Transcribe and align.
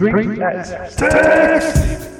Drink, 0.00 0.14
Drink 0.16 0.38
that 0.38 0.64
text. 0.64 0.98
text. 0.98 2.19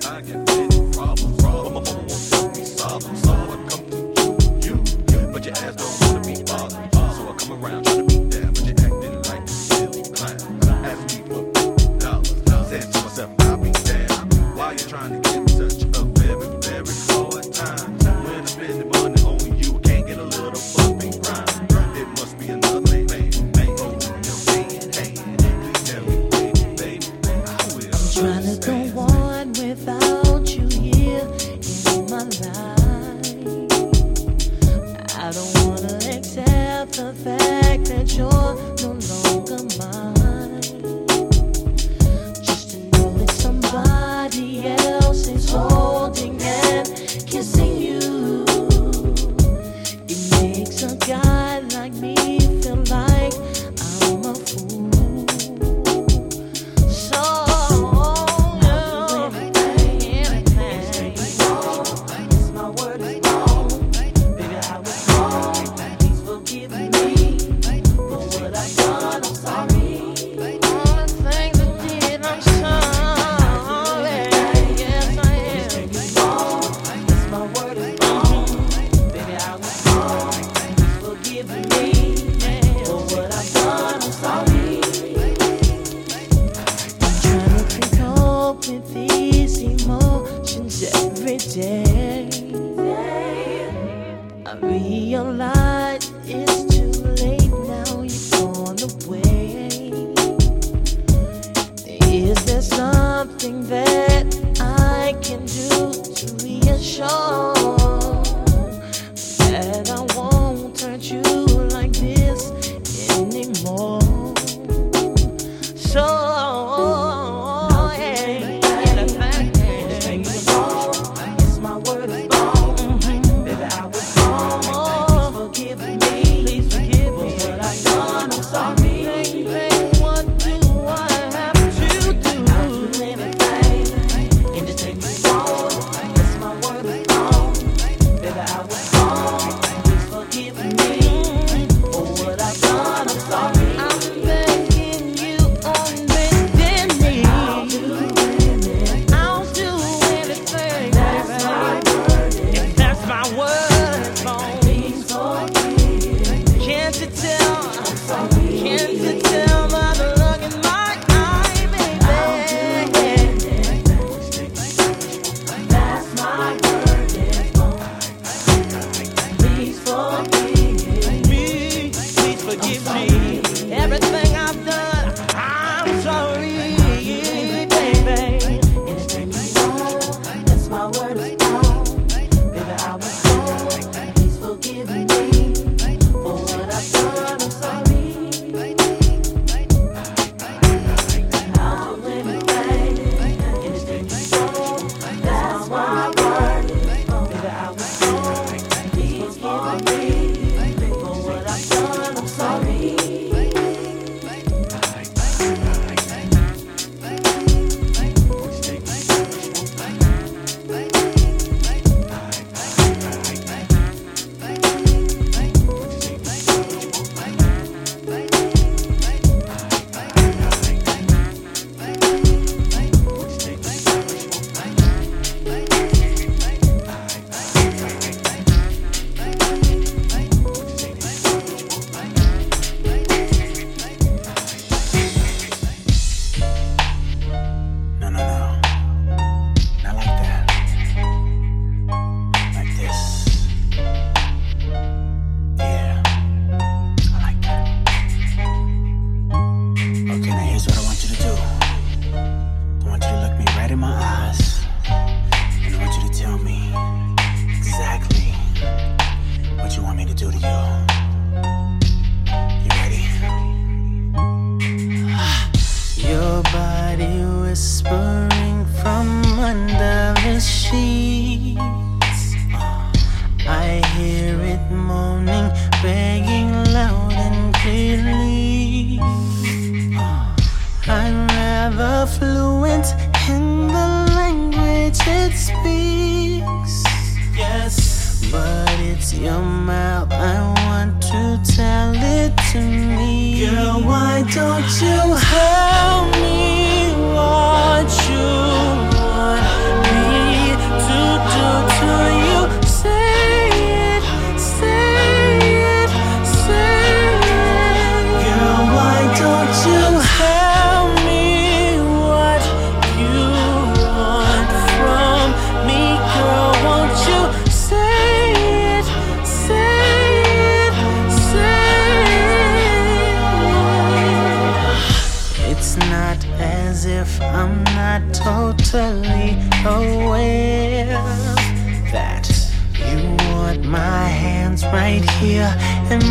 up. 290.00 290.12
I 290.12 290.40
want 290.66 291.02
to 291.02 291.52
tell 291.56 291.92
it 291.94 292.32
to 292.52 292.60
me. 292.60 293.46
Girl, 293.46 293.80
why 293.82 294.24
don't 294.34 294.70
you 294.80 295.14
help 295.14 296.14
me? 296.14 296.19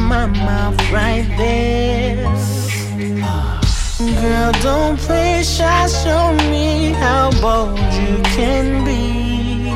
my 0.09 0.25
mouth 0.25 0.91
right 0.91 1.27
there. 1.37 2.23
Girl, 4.21 4.51
don't 4.63 4.97
play 4.97 5.43
shy, 5.43 5.87
show 5.87 6.33
me 6.49 6.93
how 6.93 7.29
bold 7.39 7.77
you 7.93 8.17
can 8.35 8.83
be. 8.83 9.69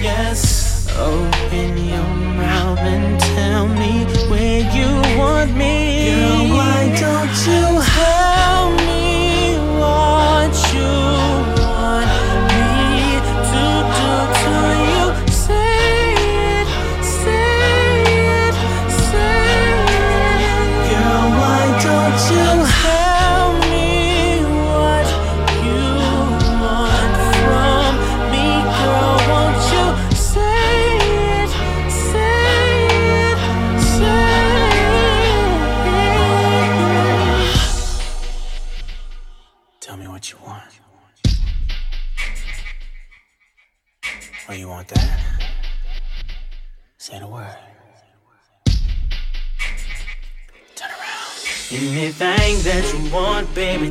Yes, 0.00 0.86
open 0.96 1.76
your 1.84 2.14
mouth 2.38 2.78
and 2.78 3.18
tell 3.34 3.66
me 3.66 4.04
where 4.30 4.62
you 4.76 5.18
want 5.18 5.52
me. 5.56 6.14
Girl, 6.14 6.56
why 6.56 6.94
don't 7.00 7.36
you? 7.48 7.89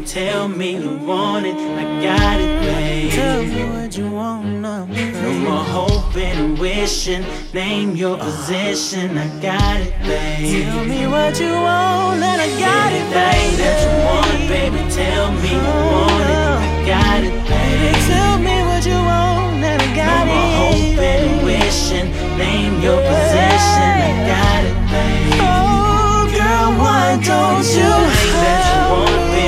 tell 0.10 0.48
me 0.48 0.76
you 0.78 0.98
want 1.06 1.46
it, 1.46 1.56
I 1.56 1.84
got 2.02 2.40
it, 2.42 2.62
babe. 2.62 3.12
Tell 3.12 3.44
me 3.44 3.64
what 3.70 3.96
you 3.96 4.10
want 4.10 4.48
now. 4.48 4.86
No 4.86 5.32
more 5.46 5.64
hoping 5.64 6.24
and 6.44 6.58
wishing. 6.58 7.24
Name 7.54 7.96
your 7.96 8.18
position, 8.18 9.18
I 9.18 9.28
got 9.40 9.80
it, 9.80 9.94
babe. 10.02 10.66
Tell 10.66 10.84
me 10.86 11.06
what 11.06 11.40
you 11.40 11.52
want, 11.52 12.24
and 12.24 12.42
I 12.42 12.50
got 12.60 12.92
Anything 12.92 13.08
it, 13.08 13.14
babe. 13.14 13.60
that 13.62 13.78
you 13.86 13.94
want, 14.10 14.40
baby, 14.50 14.82
tell 14.90 15.32
me 15.32 15.52
you 15.52 15.74
want 15.94 16.26
it, 16.26 16.42
oh, 16.42 16.66
I 16.66 16.88
got 16.94 17.24
it, 17.30 17.36
babe. 17.48 17.98
Tell 18.10 18.36
me 18.40 18.56
what 18.70 18.84
you 18.90 19.00
want, 19.12 19.62
and 19.70 19.80
I 19.80 19.90
got 19.96 20.26
it. 20.26 20.34
No 20.34 20.34
more 20.34 20.74
hoping 20.74 21.22
and 21.30 21.46
wishing. 21.46 22.10
Name 22.38 22.82
your 22.82 22.98
position, 22.98 23.94
I 24.10 24.14
got 24.34 24.62
it, 24.70 24.78
babe. 24.90 25.38
Oh, 25.54 26.26
girl, 26.34 26.70
why 26.82 27.06
don't 27.22 27.68
you? 27.78 27.94
Anything 27.94 28.42
that 28.42 28.64
you 28.74 28.82
want, 28.90 29.22
baby. 29.30 29.39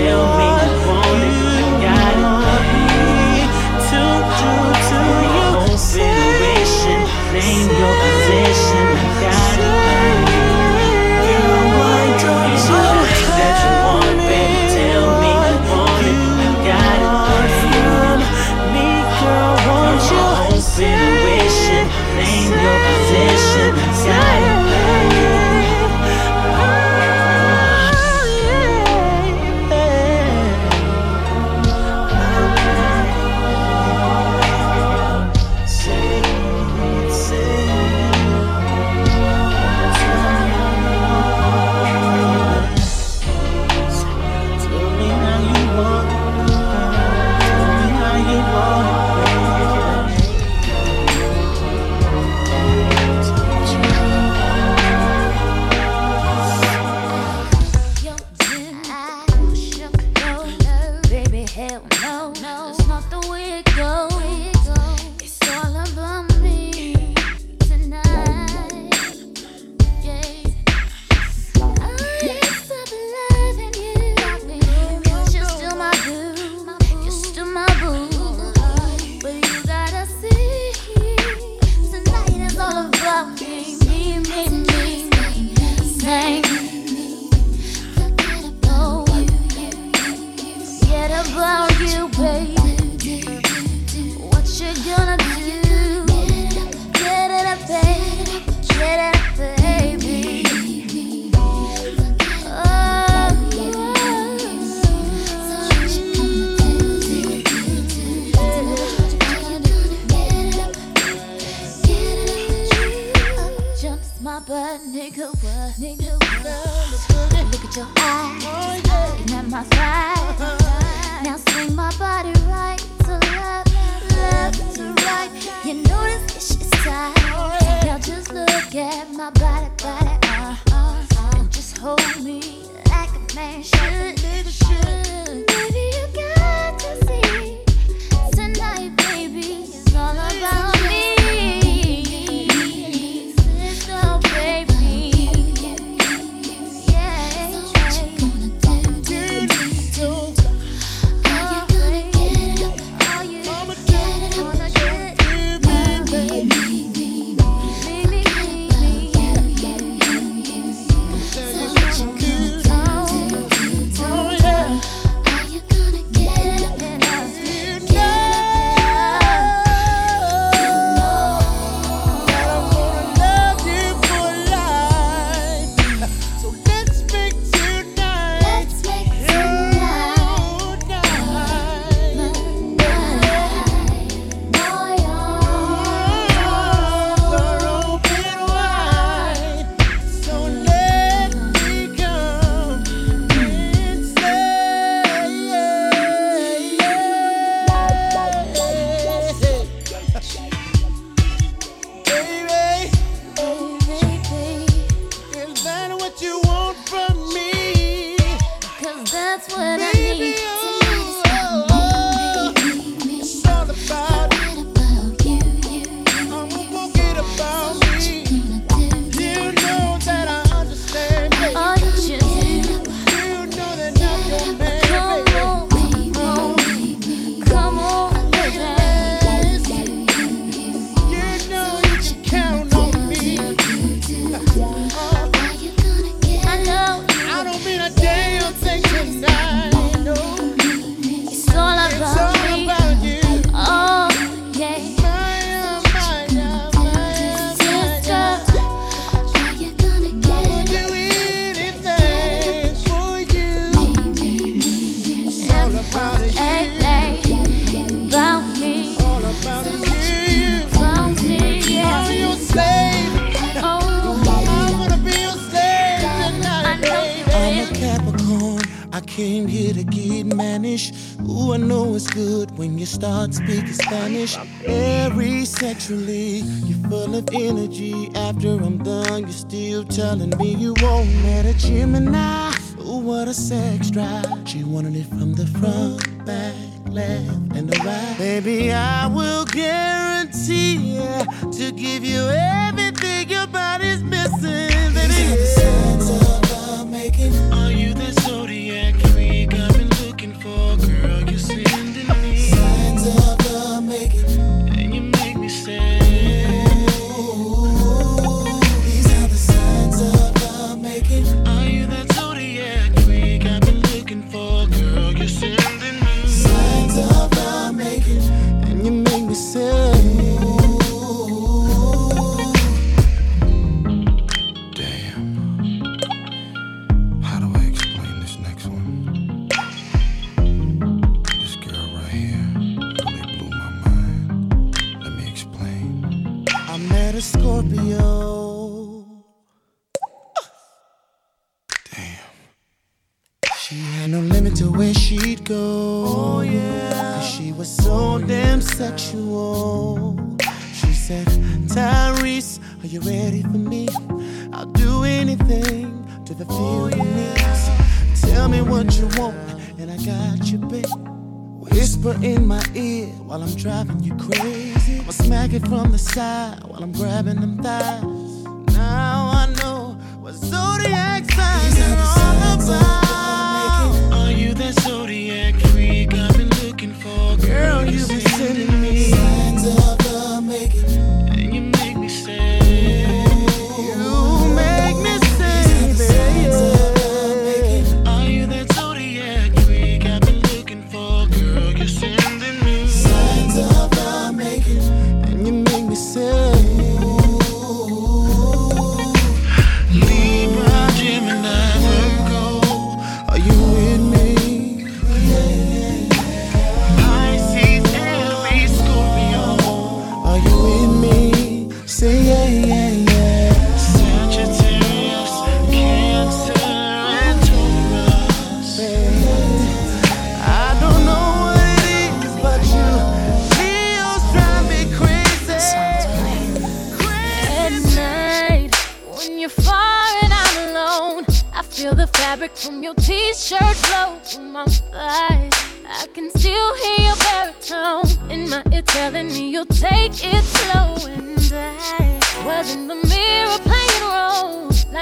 Tell 0.00 0.38
me. 0.38 0.79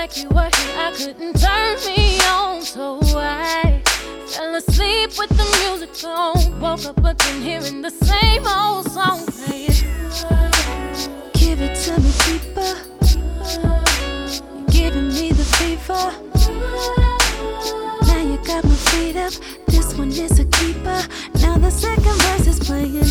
like 0.08 0.22
you 0.22 0.28
were 0.30 0.42
here. 0.42 0.76
I 0.76 0.92
couldn't 0.96 1.40
turn 1.40 1.76
me 1.86 2.20
on, 2.20 2.62
so 2.62 3.00
I 3.16 3.82
fell 4.26 4.54
asleep 4.54 5.10
with 5.18 5.30
the 5.30 5.44
music 5.60 6.04
on. 6.04 6.60
Woke 6.60 6.86
up 6.86 6.98
again 6.98 7.42
hearing 7.42 7.82
the 7.82 7.90
same 7.90 8.46
old 8.46 8.90
song 8.90 9.26
playing. 9.26 9.68
Give 11.34 11.60
it 11.60 11.74
to 11.84 12.00
me 12.00 12.12
deeper. 12.26 12.74
You're 14.56 14.90
giving 14.90 15.08
me 15.08 15.32
the 15.32 15.44
fever. 15.56 16.12
Now 18.06 18.22
you 18.22 18.38
got 18.44 18.64
my 18.64 18.74
feet 18.90 19.16
up. 19.16 19.32
This 19.66 19.94
one 19.94 20.10
is 20.10 20.38
a 20.38 20.44
keeper. 20.44 21.02
Now 21.40 21.58
the 21.58 21.70
second 21.70 22.18
verse 22.22 22.46
is 22.46 22.58
playing. 22.60 23.10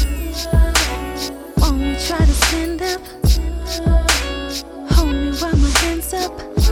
Won't 1.58 1.80
we 1.80 1.96
try 2.06 2.20
to 2.20 2.36
stand 2.46 2.82
up? 2.82 3.01
Hold 4.94 5.13
me 5.13 5.32
while 5.38 5.56
my 5.58 5.70
hands 5.80 6.13
up. 6.13 6.67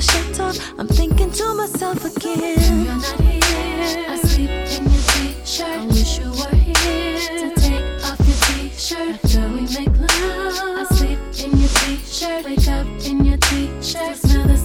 the 0.00 0.12
shit 0.12 0.34
talk. 0.34 0.56
I'm 0.78 0.88
thinking 0.88 1.30
to 1.30 1.54
myself 1.54 2.04
again. 2.04 2.84
You're 2.84 2.96
not 2.96 3.20
here. 3.20 4.04
I 4.08 4.16
sleep 4.16 4.50
in 4.50 4.84
your 4.90 5.02
t-shirt. 5.12 5.66
I 5.66 5.86
wish 5.86 6.18
you 6.18 6.30
were 6.30 6.56
here 6.56 7.20
to 7.40 7.60
take 7.60 8.04
off 8.04 8.18
your 8.26 8.40
t-shirt 8.48 9.14
after 9.24 9.48
we 9.48 9.62
make 9.76 9.94
love. 9.98 10.56
I 10.80 10.86
sleep 10.94 11.18
in 11.44 11.58
your 11.58 11.68
t-shirt. 11.68 12.44
Wake 12.44 12.68
up 12.68 12.86
in 13.04 13.24
your 13.24 13.38
t-shirt. 13.38 14.16
Smell 14.16 14.46
the 14.46 14.56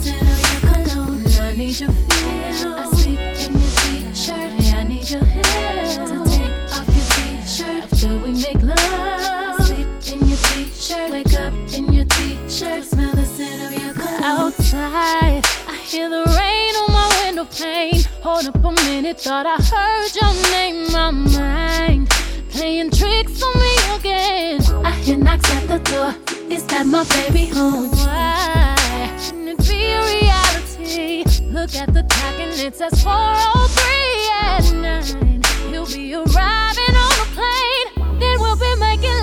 outside. 14.58 15.44
I 15.68 15.76
hear 15.84 16.10
the 16.10 16.24
rain 16.38 16.76
on 16.76 16.94
my 16.94 17.22
window 17.24 17.46
pane. 17.46 18.04
Hold 18.22 18.48
up 18.48 18.56
a 18.56 18.72
minute, 18.84 19.20
thought 19.20 19.46
I 19.46 19.58
heard 19.58 20.16
your 20.16 20.34
name. 20.52 20.92
My 20.92 21.12
mind 21.12 22.10
playing 22.50 22.92
tricks 22.92 23.42
on 23.44 23.54
me 23.60 23.76
again. 23.96 24.62
I 24.86 24.92
hear 24.92 25.18
knocks 25.18 25.50
at 25.52 25.68
the 25.68 25.80
door. 25.80 26.16
Is 26.50 26.66
that 26.68 26.86
my 26.86 27.04
baby 27.06 27.48
home? 27.48 27.92
Why 27.92 28.76
can 29.20 29.48
it 29.48 29.58
be 29.68 29.92
a 29.92 30.02
reality? 30.02 31.24
Look 31.46 31.76
at 31.76 31.94
the 31.94 32.04
clock 32.04 32.40
and 32.40 32.54
it 32.60 32.76
says 32.76 32.94
4:03 33.04 34.30
at 34.42 34.74
night. 34.74 35.46
He'll 35.70 35.86
be 35.86 36.14
arriving 36.16 36.96
on 37.06 37.14
the 37.22 37.28
plane. 37.36 38.20
Then 38.20 38.40
we'll 38.40 38.58
be 38.58 38.76
making. 38.80 39.15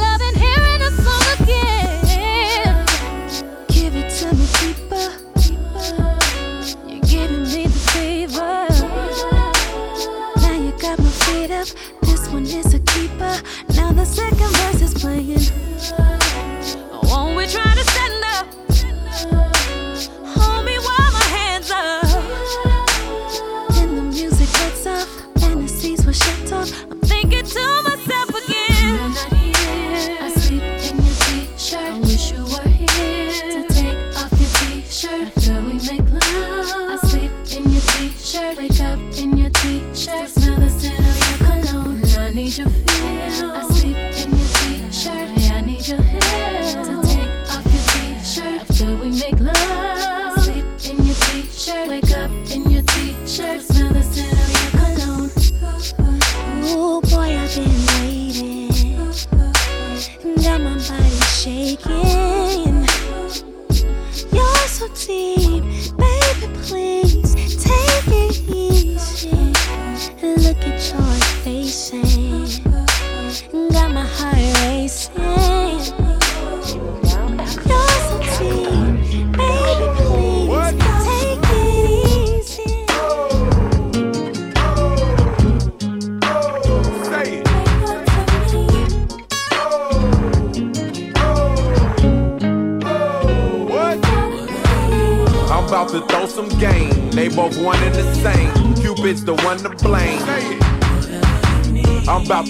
deeper. 13.22 13.42
Now 13.74 13.92
the 13.92 14.04
second 14.04 14.56
verse 14.56 14.82
is 14.82 14.94
playing. 14.94 16.21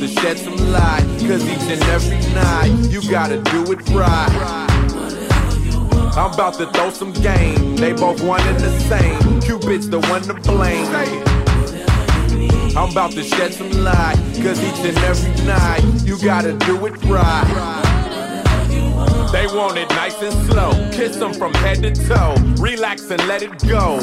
To 0.03 0.09
shed 0.21 0.37
some 0.37 0.57
light, 0.73 1.05
cause 1.21 1.45
each 1.49 1.71
and 1.71 1.83
every 1.85 2.19
night 2.35 2.91
you 2.91 3.01
gotta 3.09 3.41
do 3.41 3.71
it 3.71 3.79
right. 3.91 4.29
I'm 6.17 6.33
about 6.35 6.55
to 6.55 6.67
throw 6.73 6.91
some 6.91 7.13
game, 7.13 7.77
they 7.77 7.93
both 7.93 8.21
one 8.21 8.41
and 8.41 8.59
the 8.59 8.81
same. 8.81 9.41
Cupid's 9.41 9.89
the 9.89 10.01
one 10.01 10.23
to 10.23 10.35
blame. 10.35 10.87
I'm 12.77 12.91
about 12.91 13.13
to 13.13 13.23
shed 13.23 13.55
some 13.55 13.71
light, 13.85 14.17
cause 14.43 14.61
each 14.61 14.85
and 14.85 14.99
every 14.99 15.45
night 15.45 15.85
you 16.05 16.19
gotta 16.19 16.55
do 16.55 16.85
it 16.87 17.05
right. 17.05 17.79
They 19.31 19.47
want 19.47 19.79
it 19.79 19.89
nice 19.91 20.21
and 20.21 20.35
slow. 20.51 20.73
Kiss 20.91 21.17
them 21.17 21.33
from 21.33 21.55
head 21.55 21.81
to 21.83 21.93
toe. 21.93 22.35
Relax 22.61 23.09
and 23.09 23.25
let 23.29 23.43
it 23.43 23.57
go. 23.69 24.01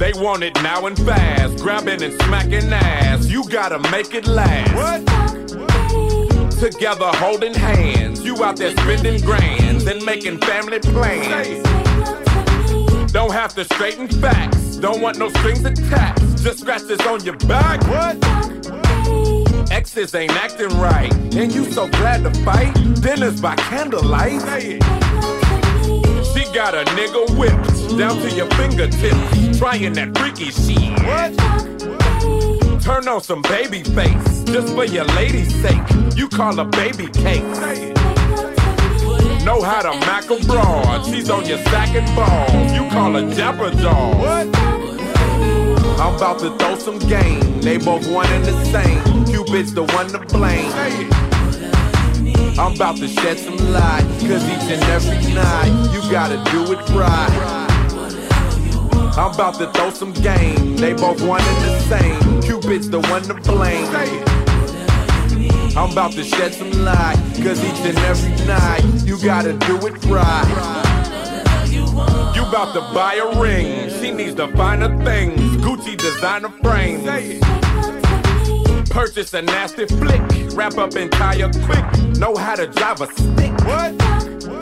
They 0.00 0.14
want 0.14 0.42
it 0.42 0.54
now 0.62 0.86
and 0.86 0.96
fast. 0.96 1.58
Grabbing 1.58 2.02
and 2.02 2.14
smacking 2.22 2.72
ass. 2.72 3.26
You 3.26 3.46
gotta 3.50 3.78
make 3.90 4.14
it 4.14 4.26
last. 4.26 5.06
Together 6.58 7.10
holding 7.16 7.52
hands. 7.52 8.24
You 8.24 8.42
out 8.42 8.56
there 8.56 8.74
spending 8.78 9.20
grands 9.20 9.86
and 9.86 10.02
making 10.02 10.38
family 10.38 10.78
plans. 10.78 11.62
Don't 13.12 13.32
have 13.32 13.54
to 13.56 13.64
straighten 13.64 14.08
facts. 14.08 14.76
Don't 14.76 15.02
want 15.02 15.18
no 15.18 15.28
strings 15.28 15.66
attached. 15.66 16.42
Just 16.42 16.60
scratches 16.60 17.00
on 17.02 17.22
your 17.22 17.36
back. 17.36 17.82
What? 17.86 18.16
Exes 19.70 20.14
ain't 20.14 20.32
acting 20.32 20.70
right. 20.78 21.12
And 21.34 21.52
you 21.52 21.70
so 21.72 21.88
glad 21.88 22.22
to 22.22 22.32
fight. 22.42 22.72
Dinners 23.02 23.38
by 23.38 23.54
candlelight. 23.56 24.40
She 26.32 26.44
got 26.54 26.74
a 26.74 26.84
nigga 26.96 27.38
whipped 27.38 27.69
down 27.96 28.16
to 28.18 28.30
your 28.30 28.46
fingertips. 28.50 29.58
Trying 29.58 29.92
that 29.94 30.16
freaky 30.18 30.50
shit. 30.50 30.92
What? 31.04 32.82
Turn 32.82 33.08
on 33.08 33.22
some 33.22 33.42
Babyface. 33.42 34.46
Just 34.52 34.74
for 34.74 34.84
your 34.84 35.04
lady's 35.16 35.54
sake. 35.62 35.82
You 36.16 36.28
call 36.28 36.56
her 36.56 36.64
baby 36.64 37.06
cake. 37.08 37.44
Know 39.44 39.62
how 39.62 39.82
to 39.82 39.92
mac 40.06 40.30
a 40.30 40.36
broad. 40.46 41.06
She's 41.06 41.30
on 41.30 41.46
your 41.46 41.58
sack 41.58 41.94
and 41.94 42.06
balls. 42.14 42.72
You 42.72 42.88
call 42.90 43.12
her 43.12 43.70
doll. 43.82 44.14
What? 44.18 44.56
I'm 46.00 46.14
about 46.16 46.38
to 46.40 46.56
throw 46.58 46.76
some 46.78 46.98
game. 47.00 47.60
They 47.60 47.76
both 47.78 48.10
one 48.10 48.26
and 48.28 48.44
the 48.44 48.64
same. 48.66 49.24
Cupid's 49.26 49.74
the 49.74 49.84
one 49.84 50.08
to 50.08 50.18
blame. 50.18 50.70
I'm 52.58 52.74
about 52.74 52.96
to 52.98 53.08
shed 53.08 53.38
some 53.38 53.56
light. 53.72 54.04
Cause 54.20 54.44
each 54.44 54.70
and 54.70 54.82
every 54.84 55.34
night 55.34 55.92
you 55.94 56.10
gotta 56.10 56.36
do 56.50 56.72
it 56.72 56.88
right. 56.90 57.59
I'm 59.20 59.34
about 59.34 59.56
to 59.56 59.70
throw 59.72 59.90
some 59.90 60.14
game. 60.14 60.76
They 60.76 60.94
both 60.94 61.20
one 61.20 61.42
and 61.42 61.62
the 61.62 61.78
same. 61.80 62.40
Cupid's 62.40 62.88
the 62.88 63.00
one 63.00 63.20
to 63.24 63.34
blame. 63.34 63.86
I'm 65.76 65.92
about 65.92 66.12
to 66.12 66.24
shed 66.24 66.54
some 66.54 66.70
light. 66.82 67.16
Cause 67.42 67.62
each 67.62 67.84
and 67.84 67.98
every 67.98 68.46
night 68.46 68.82
you 69.04 69.20
gotta 69.22 69.52
do 69.52 69.76
it 69.86 70.02
right. 70.06 70.46
You 72.34 72.46
about 72.46 72.72
to 72.72 72.80
buy 72.94 73.16
a 73.16 73.38
ring. 73.38 73.90
She 74.00 74.10
needs 74.10 74.36
the 74.36 74.48
finer 74.56 74.88
things. 75.04 75.38
Gucci 75.58 75.98
designer 75.98 76.48
frames. 76.62 77.04
Purchase 78.88 79.34
a 79.34 79.42
nasty 79.42 79.84
flick. 79.84 80.22
Wrap 80.54 80.78
up 80.78 80.96
up 81.42 81.52
quick. 81.66 82.16
Know 82.16 82.34
how 82.36 82.54
to 82.54 82.66
drive 82.68 83.02
a 83.02 83.06
stick. 83.12 83.52
What? 83.66 84.59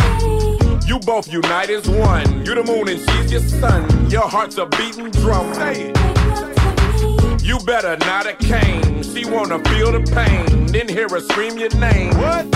You 0.89 0.99
both 1.01 1.31
unite 1.31 1.69
as 1.69 1.87
one. 1.87 2.47
You 2.47 2.55
the 2.55 2.65
moon 2.65 2.89
and 2.89 2.99
she's 2.99 3.31
your 3.31 3.43
sun. 3.43 4.11
Your 4.11 4.23
heart's 4.23 4.57
a 4.57 4.65
beating 4.65 5.11
drum. 5.11 5.53
Say 5.53 5.93
it. 5.93 7.43
You 7.43 7.59
better 7.59 7.99
not 8.07 8.27
a 8.27 8.33
cane. 8.33 9.03
She 9.03 9.27
wanna 9.27 9.59
feel 9.69 9.93
the 9.93 10.01
pain. 10.01 10.65
Then 10.69 10.89
hear 10.89 11.07
her 11.11 11.21
scream 11.21 11.59
your 11.59 11.69
name. 11.77 12.17
What? 12.17 12.47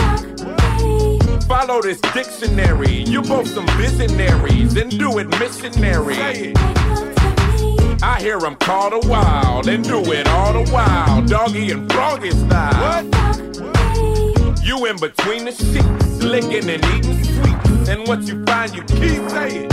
Follow 1.46 1.82
this 1.82 2.00
dictionary. 2.14 3.02
You 3.02 3.20
both 3.20 3.48
some 3.48 3.66
visionaries 3.76 4.76
and 4.76 4.90
do 4.98 5.18
it 5.18 5.28
missionary. 5.38 6.54
I 8.02 8.18
hear 8.18 8.40
them 8.40 8.56
call 8.56 8.98
the 8.98 9.06
wild 9.06 9.68
and 9.68 9.84
do 9.84 10.10
it 10.10 10.26
all 10.26 10.54
the 10.54 10.70
while. 10.72 11.20
Doggy 11.26 11.70
and 11.70 11.92
froggy 11.92 12.30
style. 12.30 13.02
What? 13.02 14.64
You 14.64 14.86
in 14.86 14.96
between 14.96 15.44
the 15.44 15.52
sheets, 15.52 16.22
licking 16.22 16.70
and 16.70 16.82
eating. 16.96 17.21
And 17.88 18.06
what 18.06 18.22
you 18.22 18.44
find, 18.44 18.74
you 18.74 18.82
keep 18.84 19.28
saying. 19.30 19.70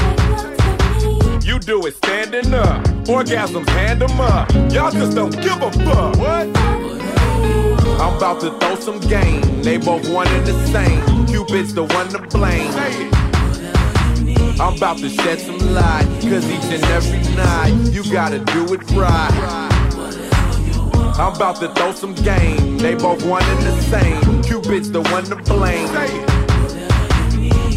You 1.43 1.59
do 1.59 1.85
it 1.85 1.95
standing 1.95 2.53
up. 2.53 2.83
Orgasms, 3.05 3.67
hand 3.69 4.01
them 4.01 4.19
up. 4.19 4.51
Y'all 4.71 4.91
just 4.91 5.15
don't 5.15 5.31
give 5.41 5.61
a 5.61 5.71
fuck. 5.71 6.17
What? 6.17 6.57
I'm 8.01 8.17
about 8.17 8.39
to 8.41 8.57
throw 8.59 8.75
some 8.75 8.99
game. 9.01 9.61
They 9.61 9.77
both 9.77 10.07
one 10.09 10.27
and 10.27 10.45
the 10.45 10.67
same. 10.67 11.25
Cupid's 11.27 11.73
the 11.73 11.83
one 11.83 12.09
to 12.09 12.19
blame. 12.19 12.71
I'm 14.59 14.75
about 14.75 14.97
to 14.99 15.09
shed 15.09 15.39
some 15.39 15.57
light. 15.73 16.05
Cause 16.21 16.45
each 16.49 16.71
and 16.71 16.83
every 16.85 17.35
night 17.35 17.73
you 17.91 18.03
gotta 18.11 18.39
do 18.39 18.73
it 18.73 18.91
right. 18.91 19.69
I'm 21.17 21.35
about 21.35 21.57
to 21.57 21.69
throw 21.73 21.91
some 21.93 22.15
game. 22.15 22.77
They 22.77 22.95
both 22.95 23.23
one 23.25 23.43
and 23.43 23.65
the 23.65 23.81
same. 23.83 24.43
Cupid's 24.43 24.91
the 24.91 25.01
one 25.03 25.23
to 25.25 25.35
blame. 25.35 26.38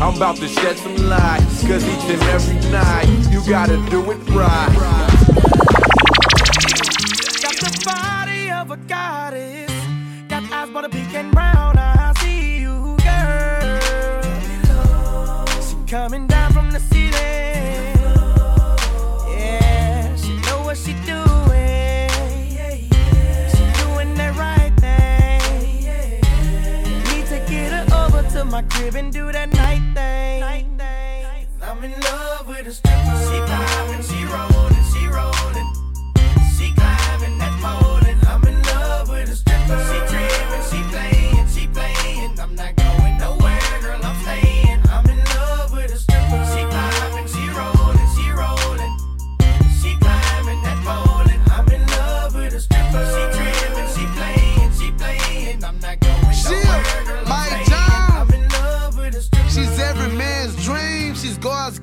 I'm 0.02 0.16
about 0.16 0.34
to 0.38 0.48
shed 0.48 0.76
some 0.78 0.96
light. 1.08 1.46
Cause 1.68 1.86
each 1.86 2.10
and 2.10 2.22
every 2.34 2.56
night 2.72 3.06
you 3.30 3.40
gotta 3.48 3.76
do 3.88 4.10
it 4.10 4.18
right. 4.30 4.74
Got 7.40 7.56
the 7.62 7.82
body 7.84 8.50
of 8.50 8.72
a 8.72 8.76
goddess. 8.88 9.70
Got 10.28 10.42
eyes 10.50 10.70
but 10.70 10.84
a 10.86 10.88
pink 10.88 11.14
and 11.14 11.30
brown. 11.30 11.78
I 11.78 12.12
see 12.18 12.58
you, 12.58 12.96
girl. 13.04 13.78
She 15.62 15.76
coming 15.88 16.26
down 16.26 16.52
from 16.52 16.72
the 16.72 16.80
city. 16.80 17.91
My 28.52 28.60
crib 28.64 28.94
and 28.96 29.10
do 29.10 29.32
that 29.32 29.50
night 29.54 29.80
thing. 29.94 30.42
I'm 31.62 31.82
in 31.82 31.98
love 32.02 32.46
with 32.46 32.66
a 32.66 32.72
stripper. 32.72 33.16
She 33.24 33.38
poppin', 33.48 34.02
she 34.02 34.24
rollin', 34.28 34.84
she 34.92 35.06
rollin'. 35.08 35.68
She 36.54 36.70
climbing 36.74 37.38
that 37.38 37.54
pole 37.62 38.04
and 38.06 38.22
I'm 38.26 38.44
in 38.46 38.62
love 38.62 39.08
with 39.08 39.30
a 39.30 39.36
stripper. 39.36 39.78
She 39.88 40.11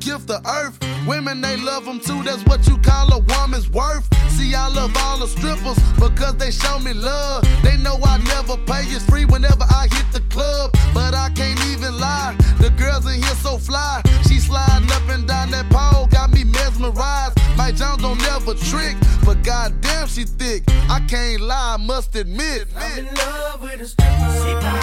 gift 0.09 0.27
to 0.27 0.41
earth. 0.49 0.77
Women, 1.07 1.39
they 1.39 1.55
love 1.57 1.85
them 1.85 1.99
too. 1.99 2.23
That's 2.23 2.43
what 2.45 2.67
you 2.67 2.77
call 2.79 3.13
a 3.13 3.19
woman's 3.19 3.69
worth. 3.69 4.05
See, 4.31 4.55
I 4.55 4.67
love 4.67 4.91
all 4.97 5.19
the 5.19 5.27
strippers 5.27 5.77
because 5.99 6.35
they 6.37 6.51
show 6.51 6.79
me 6.79 6.93
love. 6.93 7.43
They 7.61 7.77
know 7.77 7.97
I 8.03 8.17
never 8.17 8.57
pay. 8.65 8.83
It's 8.95 9.05
free 9.05 9.25
whenever 9.25 9.65
I 9.69 9.87
hit 9.91 10.07
the 10.11 10.21
club. 10.33 10.71
But 10.93 11.13
I 11.13 11.29
can't 11.35 11.63
even 11.67 11.99
lie. 11.99 12.35
The 12.59 12.71
girls 12.71 13.05
in 13.05 13.21
here 13.21 13.37
so 13.47 13.57
fly. 13.59 14.01
She 14.27 14.39
sliding 14.39 14.91
up 14.91 15.07
and 15.09 15.27
down 15.27 15.51
that 15.51 15.69
pole. 15.69 16.07
Got 16.07 16.31
me 16.31 16.43
mesmerized. 16.43 17.37
My 17.55 17.71
Jones 17.71 18.01
don't 18.01 18.17
never 18.19 18.55
trick. 18.55 18.95
But 19.25 19.43
goddamn, 19.43 20.07
she 20.07 20.23
thick. 20.23 20.63
I 20.89 20.99
can't 21.07 21.41
lie, 21.41 21.75
I 21.75 21.77
must 21.77 22.15
admit. 22.15 22.67
I'm 22.75 22.99
in 22.99 23.13
love 23.13 23.61
with 23.61 23.81
a 23.81 23.87
stripper. 23.87 24.78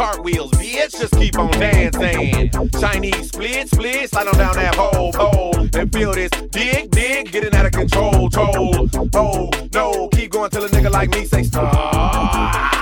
Cartwheels, 0.00 0.50
bitch, 0.52 0.98
just 0.98 1.12
keep 1.16 1.38
on 1.38 1.50
dancing. 1.50 2.50
Chinese 2.80 3.28
split, 3.28 3.68
split, 3.68 4.08
slide 4.08 4.28
on 4.28 4.34
down 4.38 4.54
that 4.54 4.74
whole 4.74 5.12
pole 5.12 5.68
and 5.74 5.92
feel 5.92 6.12
this 6.12 6.30
dig, 6.50 6.90
dig, 6.90 7.30
getting 7.30 7.54
out 7.54 7.66
of 7.66 7.72
control, 7.72 8.30
troll. 8.30 8.88
Oh, 9.14 9.50
no, 9.74 10.08
keep 10.08 10.32
going 10.32 10.48
till 10.48 10.64
a 10.64 10.68
nigga 10.68 10.90
like 10.90 11.10
me 11.10 11.26
say 11.26 11.42
stop. 11.42 12.72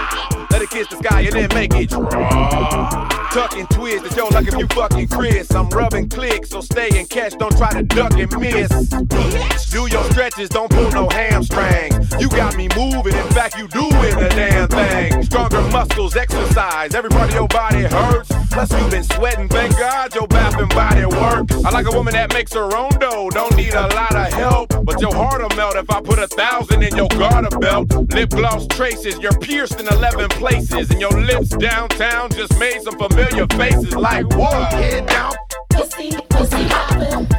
Let 0.53 0.63
it 0.63 0.71
kiss 0.71 0.87
the 0.89 0.97
sky 0.99 1.23
and 1.23 1.33
then 1.33 1.49
make 1.55 1.75
it 1.75 1.91
drop. 1.91 3.11
Tuck 3.33 3.53
and 3.57 3.69
twist, 3.71 4.07
it's 4.07 4.17
yo 4.17 4.29
like 4.29 4.47
if 4.47 4.57
you 4.57 4.69
fucking 4.69 5.09
Chris. 5.09 5.51
I'm 5.51 5.69
rubbing 5.71 6.09
clicks, 6.09 6.51
so 6.51 6.61
stay 6.61 6.89
and 7.01 7.08
don't 7.35 7.57
try 7.57 7.73
to 7.73 7.83
duck 7.83 8.13
and 8.15 8.31
miss. 8.41 8.89
Do 9.71 9.87
your 9.87 10.05
stretches, 10.11 10.49
don't 10.49 10.71
pull 10.71 10.91
no 10.91 11.09
hamstring. 11.11 11.93
You 12.19 12.29
got 12.29 12.57
me 12.57 12.69
moving, 12.77 13.15
in 13.15 13.29
fact, 13.31 13.59
you 13.59 13.69
doing 13.69 13.91
the 13.91 14.29
damn 14.31 14.69
thing. 14.69 15.23
Stronger 15.23 15.61
muscles, 15.69 16.17
exercise, 16.17 16.95
every 16.95 17.11
part 17.11 17.29
of 17.31 17.35
your 17.35 17.49
body 17.49 17.83
hurts. 17.83 18.31
Plus, 18.51 18.73
you've 18.73 18.91
been 18.91 19.05
sweating, 19.05 19.49
thank 19.49 19.77
God 19.79 20.15
your 20.15 20.27
bath 20.27 20.59
and 20.59 20.69
body 20.71 21.05
work. 21.05 21.51
I 21.65 21.71
like 21.71 21.87
a 21.87 21.93
woman 21.93 22.15
that 22.15 22.33
makes 22.33 22.53
her 22.55 22.75
own 22.77 22.91
dough, 22.99 23.31
don't 23.31 23.57
need 23.57 23.75
a 23.75 23.87
lot 23.89 24.15
of 24.15 24.33
help. 24.33 24.85
But 24.85 25.01
your 25.01 25.15
heart'll 25.15 25.55
melt 25.57 25.77
if 25.77 25.91
I 25.91 26.01
put 26.01 26.19
a 26.19 26.27
thousand 26.29 26.83
in 26.83 26.97
your 26.97 27.09
garter 27.09 27.57
belt. 27.59 27.91
Lip 28.15 28.31
gloss 28.31 28.67
traces, 28.69 29.19
you're 29.19 29.39
pierced 29.39 29.79
in 29.79 29.87
11 29.87 30.31
places. 30.31 30.91
And 30.91 31.01
your 31.01 31.13
lips 31.13 31.51
downtown 31.51 32.31
just 32.31 32.59
made 32.59 32.81
some 32.83 32.97
familiar 32.99 33.47
faces 33.49 33.95
like 33.95 34.27
what? 34.37 34.73
Head 34.73 35.07
down, 35.07 35.33
Pussy, 35.91 36.11
pussy 36.29 36.69
hoppin', 36.69 37.38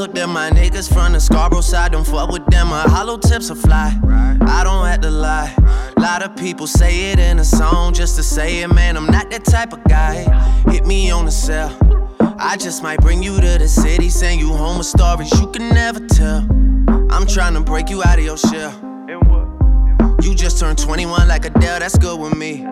hooked 0.00 0.14
them, 0.14 0.32
my 0.32 0.48
niggas 0.48 0.90
from 0.90 1.12
the 1.12 1.20
Scarborough 1.20 1.60
side. 1.60 1.92
Don't 1.92 2.06
fuck 2.06 2.30
with 2.30 2.46
them, 2.46 2.68
my 2.68 2.88
hollow 2.88 3.18
tips 3.18 3.50
are 3.50 3.54
fly. 3.54 3.92
I 4.40 4.64
don't 4.64 4.86
have 4.86 5.02
to 5.02 5.10
lie. 5.10 5.54
A 5.94 6.00
Lot 6.00 6.22
of 6.22 6.34
people 6.36 6.66
say 6.66 7.12
it 7.12 7.18
in 7.18 7.38
a 7.38 7.44
song 7.44 7.92
just 7.92 8.16
to 8.16 8.22
say 8.22 8.62
it, 8.62 8.68
man. 8.68 8.96
I'm 8.96 9.04
not 9.04 9.30
that 9.30 9.44
type 9.44 9.74
of 9.74 9.84
guy. 9.84 10.22
Hit 10.70 10.86
me 10.86 11.10
on 11.10 11.26
the 11.26 11.30
cell. 11.30 11.70
I 12.38 12.56
just 12.56 12.82
might 12.82 13.00
bring 13.00 13.22
you 13.22 13.36
to 13.42 13.58
the 13.58 13.68
city, 13.68 14.08
send 14.08 14.40
you 14.40 14.48
home 14.54 14.78
with 14.78 14.86
stories 14.86 15.38
you 15.38 15.46
can 15.48 15.68
never 15.68 16.00
tell. 16.06 16.46
I'm 17.10 17.26
trying 17.26 17.52
to 17.52 17.60
break 17.60 17.90
you 17.90 18.02
out 18.02 18.18
of 18.18 18.24
your 18.24 18.38
shell. 18.38 18.72
Just 20.50 20.62
turned 20.62 20.78
21 20.78 21.28
like 21.28 21.44
Adele, 21.44 21.78
that's 21.78 21.96
good 21.96 22.18
with 22.18 22.34
me. 22.34 22.66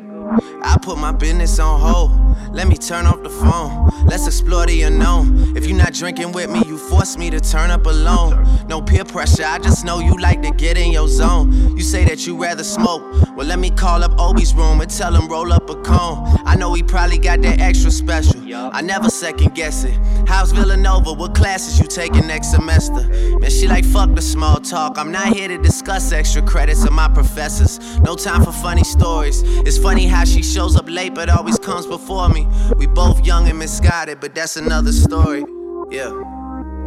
I 0.62 0.76
put 0.82 0.98
my 0.98 1.12
business 1.12 1.60
on 1.60 1.80
hold. 1.80 2.10
Let 2.52 2.66
me 2.66 2.76
turn 2.76 3.06
off 3.06 3.22
the 3.22 3.30
phone. 3.30 3.88
Let's 4.04 4.26
explore 4.26 4.66
the 4.66 4.82
unknown. 4.82 5.56
If 5.56 5.64
you're 5.64 5.78
not 5.78 5.92
drinking 5.92 6.32
with 6.32 6.50
me, 6.50 6.64
you 6.66 6.76
force 6.76 7.16
me 7.16 7.30
to 7.30 7.38
turn 7.38 7.70
up 7.70 7.86
alone. 7.86 8.66
No 8.66 8.82
peer 8.82 9.04
pressure, 9.04 9.44
I 9.44 9.60
just 9.60 9.84
know 9.84 10.00
you 10.00 10.18
like 10.18 10.42
to 10.42 10.50
get 10.50 10.76
in 10.76 10.90
your 10.90 11.06
zone. 11.06 11.76
You 11.76 11.82
say 11.84 12.04
that 12.06 12.26
you 12.26 12.36
rather 12.36 12.64
smoke. 12.64 13.02
Well, 13.36 13.46
let 13.46 13.60
me 13.60 13.70
call 13.70 14.02
up 14.02 14.18
Obi's 14.18 14.54
room 14.54 14.80
and 14.80 14.90
tell 14.90 15.14
him 15.14 15.28
roll 15.28 15.52
up 15.52 15.70
a 15.70 15.76
cone. 15.82 16.36
I 16.44 16.56
know 16.56 16.74
he 16.74 16.82
probably 16.82 17.18
got 17.18 17.42
that 17.42 17.60
extra 17.60 17.92
special. 17.92 18.42
I 18.54 18.80
never 18.80 19.08
second 19.08 19.54
guess 19.54 19.84
it. 19.84 19.98
How's 20.26 20.52
Villanova? 20.52 21.12
What 21.12 21.34
classes 21.34 21.78
you 21.78 21.86
taking 21.86 22.26
next 22.26 22.50
semester? 22.50 23.08
Man, 23.38 23.50
she 23.50 23.68
like 23.68 23.84
fuck 23.84 24.14
the 24.14 24.22
small 24.22 24.56
talk. 24.56 24.98
I'm 24.98 25.12
not 25.12 25.34
here 25.34 25.48
to 25.48 25.58
discuss 25.58 26.12
extra 26.12 26.42
credits 26.42 26.84
of 26.84 26.92
my 26.92 27.08
professors. 27.08 27.67
No 28.00 28.14
time 28.14 28.42
for 28.42 28.52
funny 28.52 28.84
stories. 28.84 29.42
It's 29.66 29.76
funny 29.76 30.06
how 30.06 30.24
she 30.24 30.42
shows 30.42 30.76
up 30.76 30.88
late 30.88 31.14
but 31.14 31.28
always 31.28 31.58
comes 31.58 31.86
before 31.86 32.30
me. 32.30 32.46
We 32.76 32.86
both 32.86 33.26
young 33.26 33.48
and 33.48 33.58
misguided, 33.58 34.20
but 34.20 34.34
that's 34.34 34.56
another 34.56 34.92
story. 34.92 35.44
Yeah. 35.90 36.12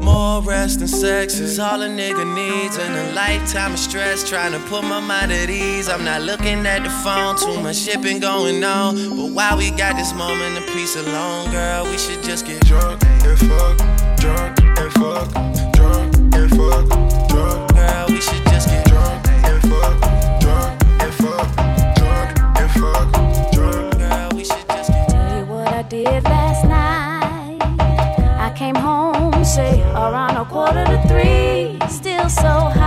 More 0.01 0.41
rest 0.41 0.79
and 0.79 0.89
sex 0.89 1.37
is 1.39 1.59
all 1.59 1.79
a 1.83 1.87
nigga 1.87 2.25
needs, 2.35 2.77
and 2.79 2.91
a 2.95 3.13
lifetime 3.13 3.73
of 3.73 3.79
stress 3.79 4.27
trying 4.27 4.51
to 4.53 4.59
put 4.67 4.83
my 4.83 4.99
mind 4.99 5.31
at 5.31 5.49
ease. 5.51 5.87
I'm 5.87 6.03
not 6.03 6.23
looking 6.23 6.65
at 6.65 6.83
the 6.83 6.89
phone, 7.03 7.37
too 7.37 7.61
much 7.61 7.75
shit 7.75 8.01
been 8.01 8.19
going 8.19 8.63
on. 8.63 8.95
But 8.95 9.31
while 9.35 9.57
we 9.57 9.69
got 9.69 9.95
this 9.97 10.11
moment 10.15 10.57
of 10.57 10.65
peace 10.73 10.95
alone, 10.95 11.51
girl, 11.51 11.85
we 11.85 11.99
should 11.99 12.23
just 12.23 12.47
get 12.47 12.59
Drunk 12.65 13.03
and 13.05 13.39
fuck, 13.39 13.77
drunk 14.17 14.59
and 14.79 14.91
fuck, 14.93 15.31
drunk 15.73 16.15
and 16.33 16.49
fuck, 16.49 17.29
drunk, 17.29 17.73
Girl, 17.75 18.05
we 18.07 18.21
should 18.21 18.43
just 18.45 18.69
get 18.69 18.80
still 31.91 32.29
so 32.29 32.47
high, 32.47 32.80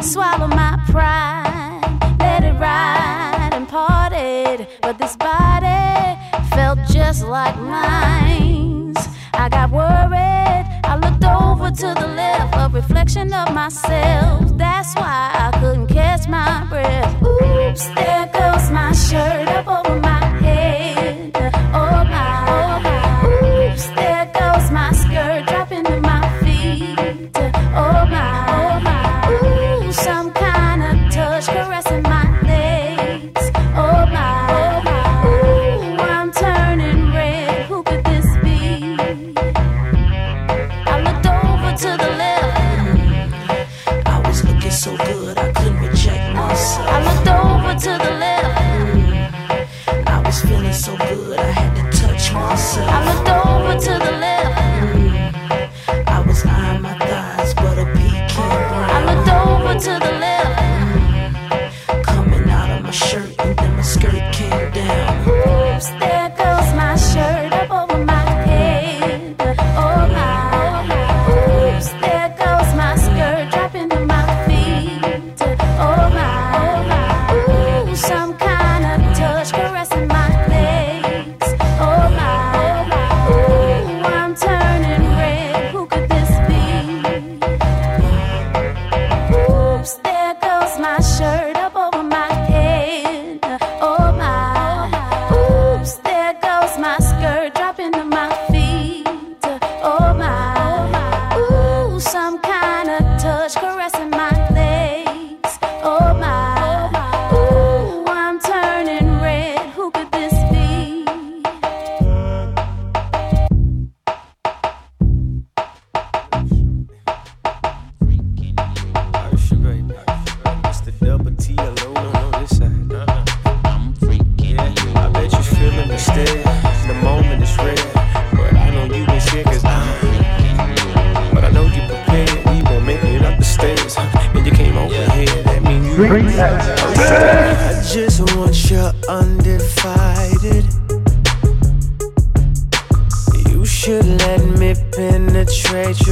Swallow 0.00 0.46
my 0.46 0.78
pride, 0.88 2.16
let 2.20 2.44
it 2.44 2.52
ride 2.52 3.50
and 3.52 3.68
parted. 3.68 4.66
But 4.80 4.96
this 4.98 5.16
body 5.16 6.16
felt 6.50 6.78
just 6.88 7.26
like 7.26 7.56
mine. 7.58 8.94
I 9.34 9.48
got 9.48 9.70
worried. 9.70 10.66
I 10.84 10.96
looked 10.96 11.24
over 11.24 11.70
to 11.70 12.00
the 12.00 12.08
left, 12.14 12.54
a 12.56 12.68
reflection 12.72 13.32
of 13.32 13.52
myself. 13.52 14.56
That's 14.56 14.94
why 14.94 15.30
I 15.34 15.58
couldn't 15.60 15.88
catch 15.88 16.28
my 16.28 16.64
breath. 16.70 17.22
Oops, 17.22 17.86
there 17.96 18.30
goes 18.32 18.70
my 18.70 18.92
shirt 18.92 19.47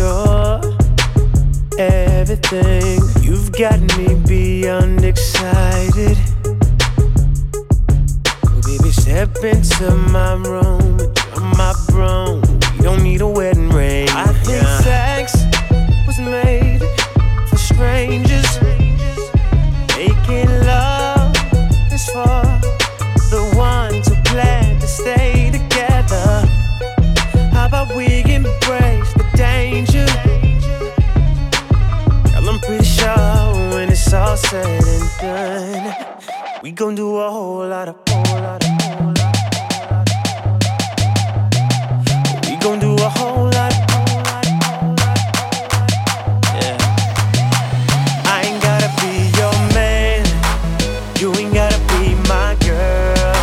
penetrate 0.06 0.62
your 0.62 0.76
everything. 1.78 3.00
You've 3.22 3.52
got 3.52 3.80
me 3.96 4.14
beyond 4.26 5.04
excited. 5.04 6.16
Baby, 8.64 8.90
step 8.90 9.36
into 9.42 9.90
my 10.10 10.34
room, 10.34 10.98
you're 10.98 11.44
my 11.56 11.74
bro. 11.88 12.40
We 12.76 12.84
don't 12.84 13.02
need 13.02 13.20
a 13.20 13.28
wedding 13.28 13.70
ring. 13.70 14.08
I 14.10 14.32
think 14.44 14.66
sex 14.82 15.34
was 16.06 16.18
made 16.18 16.82
for 17.48 17.56
strangers. 17.56 18.25
All 34.36 34.42
said 34.50 34.84
and 34.86 35.10
done, 35.20 35.94
we 36.62 36.70
gon' 36.70 36.94
do 36.94 37.16
a 37.16 37.30
whole 37.30 37.66
lot 37.66 37.88
of. 37.88 37.96
We 42.48 42.56
gon' 42.56 42.78
do 42.78 42.94
a 42.96 43.08
whole 43.08 43.44
lot 43.44 43.72
of. 43.72 43.78
Yeah. 46.54 46.76
I 48.34 48.42
ain't 48.46 48.62
gotta 48.62 48.90
be 49.00 49.12
your 49.40 49.56
man. 49.74 50.24
You 51.20 51.32
ain't 51.40 51.54
gotta 51.54 51.78
be 51.92 52.14
my 52.28 52.56
girl. 52.60 53.34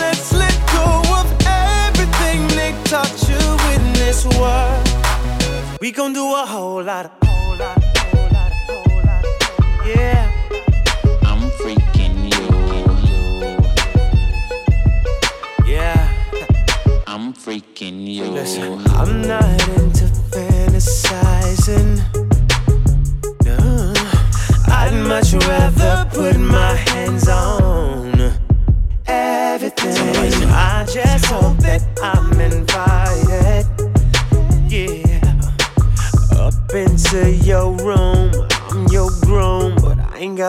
Let's 0.00 0.32
let 0.32 0.56
go 0.72 0.86
of 1.20 1.26
everything 1.46 2.48
they 2.58 2.72
taught 2.84 3.16
you 3.28 3.44
in 3.74 3.92
this 3.92 4.24
world. 4.38 4.88
We 5.80 5.92
gon' 5.92 6.12
do 6.14 6.24
a 6.34 6.46
whole 6.46 6.82
lot 6.82 7.06
of, 7.06 7.23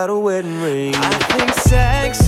got 0.06 0.12
a 0.12 0.18
wedding 0.20 0.60
ring. 0.60 0.94
I 0.94 1.18
think 1.18 1.52
sex 1.52 2.25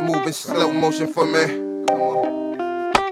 me, 0.00 0.12
moving 0.12 0.32
slow 0.32 0.72
motion 0.72 1.12
for 1.12 1.24
me. 1.26 1.66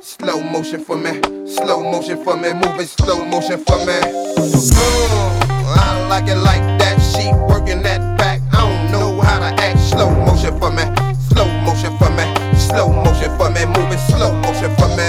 Slow 0.01 0.41
motion 0.41 0.85
for 0.85 0.97
me, 0.97 1.21
slow 1.47 1.83
motion 1.83 2.23
for 2.25 2.37
me, 2.37 2.53
moving 2.53 2.87
slow 2.87 3.25
motion 3.25 3.59
for 3.65 3.79
me. 3.79 3.99
Mm, 4.39 5.77
I 5.77 6.07
like 6.09 6.29
it 6.29 6.37
like 6.37 6.63
that, 6.79 6.99
she 7.01 7.33
working 7.49 7.83
that 7.83 8.01
back. 8.19 8.41
I 8.53 8.61
don't 8.61 8.93
know 8.93 9.21
how 9.21 9.39
to 9.39 9.63
act. 9.63 9.79
Slow 9.81 10.11
motion 10.11 10.59
for 10.59 10.71
me, 10.71 10.85
slow 11.29 11.47
motion 11.63 11.97
for 11.99 12.11
me, 12.11 12.25
slow 12.57 12.93
motion 12.93 13.37
for 13.37 13.51
me, 13.51 13.67
moving 13.67 13.99
slow 14.09 14.33
motion 14.41 14.75
for 14.77 14.89
me. 14.89 15.09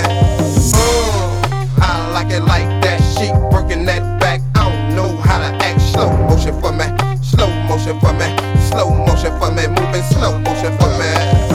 Mm, 0.74 1.80
I 1.82 2.12
like 2.14 2.32
it 2.34 2.42
like 2.42 2.68
that, 2.84 3.00
she 3.16 3.32
working 3.54 3.86
that 3.86 4.20
back. 4.20 4.42
I 4.56 4.70
don't 4.70 4.96
know 4.96 5.18
how 5.18 5.40
to 5.40 5.56
act. 5.64 5.82
Slow 5.82 6.10
motion 6.28 6.60
for 6.60 6.72
me, 6.72 6.86
slow 7.22 7.50
motion 7.68 8.00
for 8.00 8.14
me, 8.14 8.28
slow 8.70 8.90
motion 8.90 9.32
for 9.40 9.52
me, 9.52 9.68
moving 9.68 10.04
slow 10.04 10.38
motion 10.40 10.78
for 10.78 10.88
me. 10.88 10.89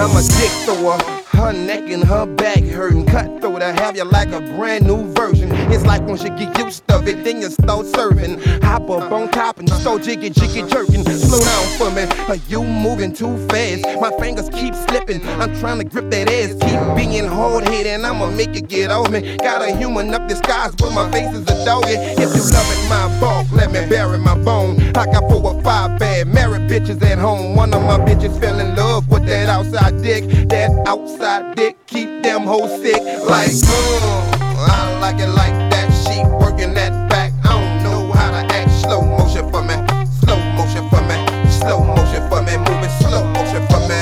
I'm 0.05 0.15
a 0.15 0.21
dick 0.21 0.51
thrower. 0.67 1.24
Her 1.45 1.53
neck 1.53 1.91
and 1.91 2.03
her 2.03 2.25
back 2.25 2.65
hurting, 2.65 3.05
cutthroat. 3.05 3.61
I 3.61 3.73
have 3.73 3.99
you 3.99 4.05
like 4.05 4.33
a 4.33 4.41
brand 4.57 4.87
new 4.87 5.13
version. 5.13 5.53
It's 5.71 5.85
like 5.85 6.01
once 6.05 6.23
you 6.23 6.31
get 6.31 6.57
used 6.59 6.89
to 6.89 7.07
it, 7.07 7.23
then 7.23 7.43
you 7.43 7.51
start 7.51 7.85
serving. 7.85 8.41
Hop 8.63 8.89
up 8.89 9.13
on 9.13 9.31
top 9.31 9.59
and 9.59 9.69
start 9.69 10.05
jiggy 10.05 10.31
jiggy 10.31 10.63
jerking. 10.63 11.05
Slow 11.05 11.41
down 11.41 11.67
for 11.77 11.91
me, 11.91 12.05
are 12.29 12.41
you 12.49 12.65
moving 12.65 13.13
too 13.13 13.37
fast? 13.49 13.85
My 14.01 14.11
fingers 14.19 14.49
keep 14.49 14.75
slipping. 14.75 15.21
I'm 15.39 15.55
trying 15.61 15.77
to 15.81 15.85
grip 15.85 16.11
that 16.13 16.31
ass, 16.31 16.53
keep 16.53 16.97
being 16.97 17.27
hard 17.27 17.69
headed. 17.69 18.03
I'ma 18.03 18.31
make 18.31 18.57
it 18.57 18.69
get 18.69 18.91
off 18.91 19.11
me. 19.11 19.37
Got 19.37 19.69
a 19.69 19.77
human 19.77 20.15
up 20.15 20.27
disguise, 20.27 20.75
but 20.77 20.95
my 20.95 21.13
face 21.13 21.31
is 21.35 21.43
a 21.43 21.65
doggy. 21.67 21.93
If 21.93 22.35
you 22.35 22.43
loving 22.57 22.89
my 22.89 23.21
bulk, 23.21 23.53
let 23.53 23.71
me 23.71 23.87
bury 23.87 24.17
my 24.17 24.39
bone. 24.39 24.81
I 24.97 25.05
got 25.05 25.29
four 25.29 25.45
or 25.45 25.63
five 25.63 25.99
bad 25.99 26.27
married 26.27 26.71
bitches 26.71 27.03
at 27.03 27.19
home. 27.19 27.55
One 27.55 27.75
of 27.75 27.83
my 27.83 27.99
bitches 27.99 28.41
fell 28.41 28.59
in 28.59 28.75
love 28.77 29.11
with 29.11 29.27
that 29.27 29.51
outside 29.51 30.03
dick. 30.03 30.25
That 30.49 30.71
outside 30.87 31.34
dick 31.55 31.87
keep 31.87 32.23
them 32.23 32.43
hoes 32.43 32.71
sick. 32.83 33.03
Like, 33.27 33.51
mm, 33.51 34.69
I 34.69 34.99
like 35.01 35.21
it 35.21 35.29
like 35.29 35.55
that. 35.71 35.89
She 36.05 36.23
working 36.43 36.75
that 36.75 37.09
back. 37.09 37.33
I 37.45 37.59
don't 37.59 37.83
know 37.83 38.13
how 38.13 38.31
to 38.31 38.55
act. 38.55 38.71
Slow 38.83 39.03
motion 39.03 39.51
for 39.51 39.63
me. 39.63 39.75
Slow 40.21 40.39
motion 40.55 40.89
for 40.91 41.03
me. 41.09 41.17
Slow 41.51 41.83
motion 41.83 42.23
for 42.29 42.43
me. 42.43 42.57
Moving 42.57 42.95
slow 43.01 43.25
motion 43.35 43.63
for 43.69 43.81
me. 43.89 44.01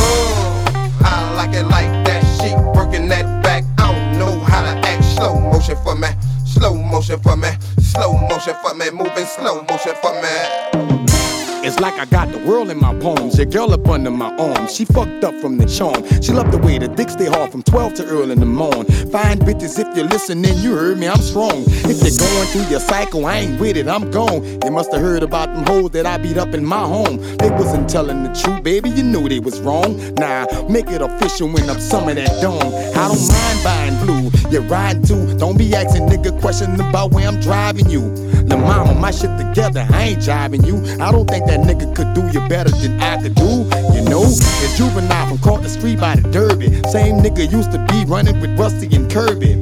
Mm, 0.00 1.04
I 1.04 1.34
like 1.36 1.54
it 1.54 1.64
like 1.64 1.92
that. 2.06 2.22
She 2.38 2.54
working 2.78 3.08
that 3.08 3.26
back. 3.42 3.64
I 3.78 3.92
don't 3.92 4.18
know 4.18 4.40
how 4.40 4.62
to 4.62 4.88
act. 4.88 5.04
Slow 5.04 5.38
motion 5.40 5.76
for 5.84 5.94
me. 5.94 6.08
Slow 6.46 6.74
motion 6.74 7.20
for 7.20 7.36
me. 7.36 7.48
Slow 7.80 8.12
motion 8.28 8.54
for 8.62 8.74
me. 8.74 8.90
Moving 8.90 9.26
slow 9.26 9.62
motion 9.68 9.94
for 10.00 10.12
me. 10.22 10.95
It's 11.66 11.80
like 11.80 11.94
I 11.94 12.04
got 12.04 12.30
the 12.30 12.38
world 12.38 12.70
in 12.70 12.78
my 12.78 12.96
palms. 13.00 13.36
Your 13.36 13.46
girl 13.46 13.72
up 13.72 13.88
under 13.88 14.12
my 14.12 14.32
arm. 14.36 14.68
She 14.68 14.84
fucked 14.84 15.24
up 15.24 15.34
from 15.40 15.58
the 15.58 15.66
charm. 15.66 16.04
She 16.22 16.30
loved 16.30 16.52
the 16.52 16.58
way 16.58 16.78
the 16.78 16.86
dick 16.86 17.10
stay 17.10 17.26
hard 17.26 17.50
from 17.50 17.64
12 17.64 17.94
to 17.94 18.06
early 18.06 18.34
in 18.34 18.38
the 18.38 18.46
morn. 18.46 18.86
Fine 19.10 19.40
bitches, 19.40 19.76
if 19.76 19.96
you're 19.96 20.06
listening, 20.06 20.56
you 20.58 20.76
heard 20.76 20.96
me, 20.96 21.08
I'm 21.08 21.20
strong. 21.20 21.64
If 21.66 21.98
you're 22.06 22.16
going 22.16 22.46
through 22.52 22.70
your 22.70 22.78
cycle, 22.78 23.26
I 23.26 23.38
ain't 23.38 23.60
with 23.60 23.76
it, 23.76 23.88
I'm 23.88 24.12
gone. 24.12 24.44
You 24.64 24.70
must 24.70 24.92
have 24.92 25.02
heard 25.02 25.24
about 25.24 25.52
them 25.52 25.66
hoes 25.66 25.90
that 25.90 26.06
I 26.06 26.18
beat 26.18 26.38
up 26.38 26.54
in 26.54 26.64
my 26.64 26.84
home. 26.86 27.18
They 27.38 27.50
wasn't 27.50 27.90
telling 27.90 28.22
the 28.22 28.32
truth, 28.32 28.62
baby, 28.62 28.90
you 28.90 29.02
knew 29.02 29.28
they 29.28 29.40
was 29.40 29.58
wrong. 29.58 29.98
Nah, 30.14 30.46
make 30.68 30.86
it 30.86 31.02
official 31.02 31.48
when 31.48 31.68
I'm 31.68 31.80
some 31.80 32.08
of 32.08 32.14
that 32.14 32.40
dome. 32.40 32.62
I 32.94 33.08
don't 33.08 33.26
mind 33.26 33.58
buying 33.64 34.06
blue, 34.06 34.30
you're 34.52 34.62
riding 34.70 35.02
too. 35.02 35.36
Don't 35.36 35.58
be 35.58 35.74
asking 35.74 36.06
nigga 36.08 36.40
questions 36.40 36.78
about 36.78 37.10
where 37.10 37.26
I'm 37.26 37.40
driving 37.40 37.90
you. 37.90 38.02
The 38.46 38.56
mama, 38.56 38.94
my 38.94 39.10
shit 39.10 39.36
together, 39.36 39.84
I 39.90 40.02
ain't 40.10 40.20
jiving 40.20 40.64
you. 40.64 40.76
I 41.02 41.10
don't 41.10 41.28
think 41.28 41.46
that 41.46 41.55
nigga 41.58 41.94
could 41.94 42.12
do 42.14 42.26
you 42.32 42.46
better 42.48 42.70
than 42.70 43.00
I 43.00 43.20
could 43.22 43.34
do. 43.34 43.64
You 43.94 44.02
know, 44.02 44.22
it's 44.24 44.76
juvenile 44.76 45.28
from 45.28 45.38
caught 45.38 45.62
the 45.62 45.68
street 45.68 46.00
by 46.00 46.16
the 46.16 46.28
derby. 46.30 46.66
Same 46.90 47.16
nigga 47.16 47.50
used 47.50 47.72
to 47.72 47.78
be 47.86 48.04
running 48.04 48.40
with 48.40 48.58
Rusty 48.58 48.94
and 48.94 49.10
Kirby. 49.10 49.58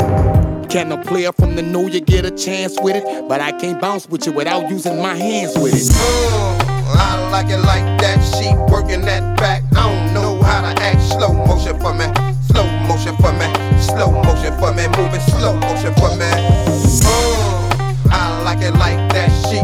Can 0.68 0.90
a 0.92 1.02
player 1.02 1.32
from 1.32 1.54
the 1.56 1.62
know 1.62 1.86
you 1.86 2.00
get 2.00 2.24
a 2.24 2.30
chance 2.30 2.76
with 2.80 2.96
it? 2.96 3.28
But 3.28 3.40
I 3.40 3.52
can't 3.52 3.80
bounce 3.80 4.08
with 4.08 4.26
you 4.26 4.32
without 4.32 4.68
using 4.70 5.00
my 5.00 5.14
hands 5.14 5.56
with 5.56 5.74
it. 5.74 5.92
Mm, 5.92 6.96
I 6.96 7.30
like 7.30 7.46
it 7.46 7.58
like 7.58 7.86
that. 8.00 8.18
She 8.34 8.54
working 8.72 9.02
that 9.02 9.38
back. 9.38 9.62
I 9.76 9.88
don't 9.88 10.14
know 10.14 10.42
how 10.42 10.62
to 10.62 10.82
act. 10.82 11.00
Slow 11.02 11.32
motion 11.32 11.78
for 11.78 11.94
me. 11.94 12.06
Slow 12.48 12.66
motion 12.88 13.14
for 13.16 13.32
me. 13.32 13.46
Slow 13.80 14.10
motion 14.10 14.52
for 14.58 14.72
me. 14.74 14.88
Moving 14.96 15.20
slow 15.30 15.54
motion 15.54 15.94
for 15.94 16.10
me. 16.16 16.30
Mm, 17.04 18.10
I 18.10 18.42
like 18.42 18.62
it 18.62 18.72
like 18.72 18.98
that. 19.12 19.30
She 19.48 19.60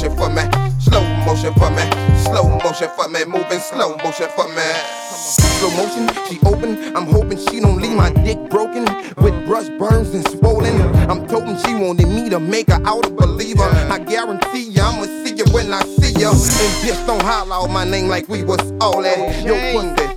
motion 0.00 0.16
for 0.16 0.30
me. 0.30 0.42
Slow 0.80 1.02
motion 1.26 1.54
for 1.54 1.70
me. 1.70 1.82
Slow 2.24 2.48
motion 2.64 2.88
for 2.96 3.08
me. 3.08 3.24
Moving 3.24 3.60
slow 3.60 3.96
motion 3.98 4.28
for 4.34 4.48
me. 4.48 4.62
Slow 5.10 5.70
motion, 5.76 6.08
she 6.26 6.38
open. 6.46 6.96
I'm 6.96 7.06
hoping 7.06 7.38
she 7.38 7.60
don't 7.60 7.80
leave 7.80 7.96
my 7.96 8.10
dick 8.10 8.38
broken 8.48 8.84
with 9.16 9.46
brush 9.46 9.68
burns 9.78 10.14
and 10.14 10.26
swollen. 10.28 10.80
I'm 11.10 11.26
toting 11.28 11.58
she 11.58 11.74
wanted 11.74 12.08
me 12.08 12.30
to 12.30 12.40
make 12.40 12.70
her 12.70 12.80
out 12.86 13.06
a 13.06 13.10
believer. 13.10 13.68
I 13.90 13.98
guarantee 13.98 14.70
ya, 14.70 14.88
I'ma 14.88 15.04
see 15.24 15.34
you 15.34 15.44
when 15.52 15.72
I 15.72 15.82
see 15.82 16.18
ya. 16.18 16.30
And 16.30 16.74
bitch, 16.82 17.06
don't 17.06 17.22
holler 17.22 17.54
out 17.54 17.70
my 17.70 17.84
name 17.84 18.08
like 18.08 18.28
we 18.28 18.42
was 18.42 18.72
all 18.80 19.02
that. 19.02 19.44
Yo, 19.44 19.54
and 19.54 19.98
you 19.98 20.09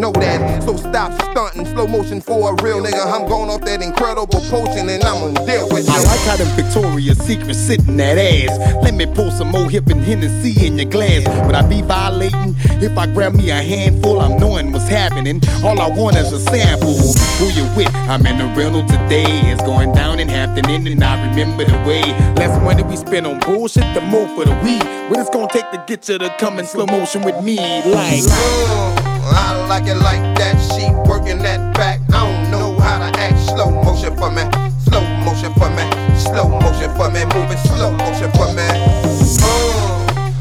know 0.00 0.12
that. 0.12 0.62
So 0.62 0.76
stop 0.76 1.12
stunting, 1.30 1.66
slow 1.66 1.86
motion 1.86 2.20
for 2.20 2.52
a 2.52 2.62
real 2.62 2.82
nigga. 2.82 3.04
I'm 3.06 3.28
going 3.28 3.50
off 3.50 3.62
that 3.62 3.82
incredible 3.82 4.40
potion 4.50 4.88
and 4.88 5.02
I'ma 5.02 5.32
deal 5.44 5.68
with 5.70 5.86
you. 5.86 5.94
I 5.94 6.02
like 6.02 6.20
how 6.20 6.36
them 6.36 6.48
Victoria's 6.56 7.18
Secret 7.18 7.54
sitting 7.54 7.96
that 7.98 8.18
ass. 8.18 8.58
Let 8.82 8.94
me 8.94 9.06
pour 9.06 9.30
some 9.30 9.48
more 9.48 9.70
hip 9.70 9.86
and 9.88 10.02
Hennessy 10.02 10.66
in 10.66 10.78
your 10.78 10.90
glass. 10.90 11.26
Would 11.46 11.54
I 11.54 11.66
be 11.66 11.82
violating 11.82 12.54
if 12.82 12.96
I 12.98 13.06
grab 13.06 13.34
me 13.34 13.50
a 13.50 13.62
handful? 13.62 14.20
I'm 14.20 14.38
knowing 14.38 14.72
what's 14.72 14.88
happening. 14.88 15.40
All 15.64 15.80
I 15.80 15.88
want 15.88 16.16
is 16.16 16.32
a 16.32 16.40
sample. 16.40 16.94
Who 17.38 17.46
you 17.52 17.64
with? 17.76 17.94
I'm 17.94 18.26
in 18.26 18.38
the 18.38 18.46
rental 18.56 18.82
today. 18.82 19.24
It's 19.50 19.62
going 19.62 19.92
down 19.92 20.20
in 20.20 20.28
Hampton 20.28 20.68
Inn 20.68 20.86
and 20.86 21.02
I 21.02 21.28
remember 21.28 21.64
the 21.64 21.78
way. 21.88 22.02
Less 22.34 22.60
money 22.62 22.82
we 22.82 22.96
spend 22.96 23.26
on 23.26 23.40
bullshit, 23.40 23.94
the 23.94 24.00
more 24.00 24.28
for 24.28 24.44
the 24.44 24.54
weed. 24.62 24.82
What 25.10 25.20
it's 25.20 25.30
gonna 25.30 25.52
take 25.52 25.70
to 25.70 25.84
get 25.86 26.08
you 26.08 26.18
to 26.18 26.34
come 26.38 26.58
in 26.58 26.66
slow 26.66 26.86
motion 26.86 27.22
with 27.22 27.42
me? 27.42 27.56
Like. 27.84 29.13
Uh, 29.24 29.32
I 29.34 29.66
like 29.66 29.86
it 29.86 29.96
like 29.96 30.22
that. 30.38 30.56
She 30.72 30.90
working 31.08 31.38
that 31.38 31.74
back. 31.74 32.00
I 32.12 32.24
don't 32.24 32.50
know 32.50 32.78
how 32.80 32.98
to 32.98 33.18
act. 33.18 33.38
Slow 33.40 33.70
motion 33.70 34.16
for 34.16 34.30
me. 34.30 34.42
Slow 34.84 35.04
motion 35.24 35.52
for 35.54 35.70
me. 35.70 35.84
Slow 36.18 36.48
motion 36.48 36.90
for 36.96 37.10
me. 37.10 37.24
Moving 37.34 37.58
slow 37.68 37.90
motion 37.92 38.30
for 38.32 38.52
me. 38.52 38.66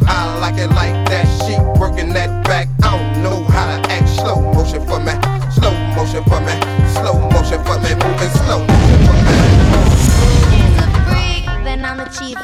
I 0.07 0.37
like 0.39 0.57
it 0.59 0.69
like 0.75 0.95
that. 1.09 1.25
She 1.43 1.55
working 1.79 2.13
that 2.13 2.45
back. 2.45 2.67
I 2.83 2.91
don't 2.97 3.23
know 3.23 3.43
how 3.45 3.65
to 3.71 3.91
act. 3.91 4.09
Slow 4.09 4.41
motion 4.53 4.85
for 4.85 4.99
me. 4.99 5.13
Slow 5.51 5.73
motion 5.95 6.23
for 6.25 6.39
me. 6.41 6.55
Slow 6.93 7.15
motion 7.31 7.59
for 7.63 7.79
me. 7.79 7.91
Moving 8.03 8.33
slow 8.43 8.59
for 8.67 9.15
me. 9.25 9.37
freak. 11.07 11.45
Then 11.63 11.85
I'm 11.85 12.03
chief 12.11 12.37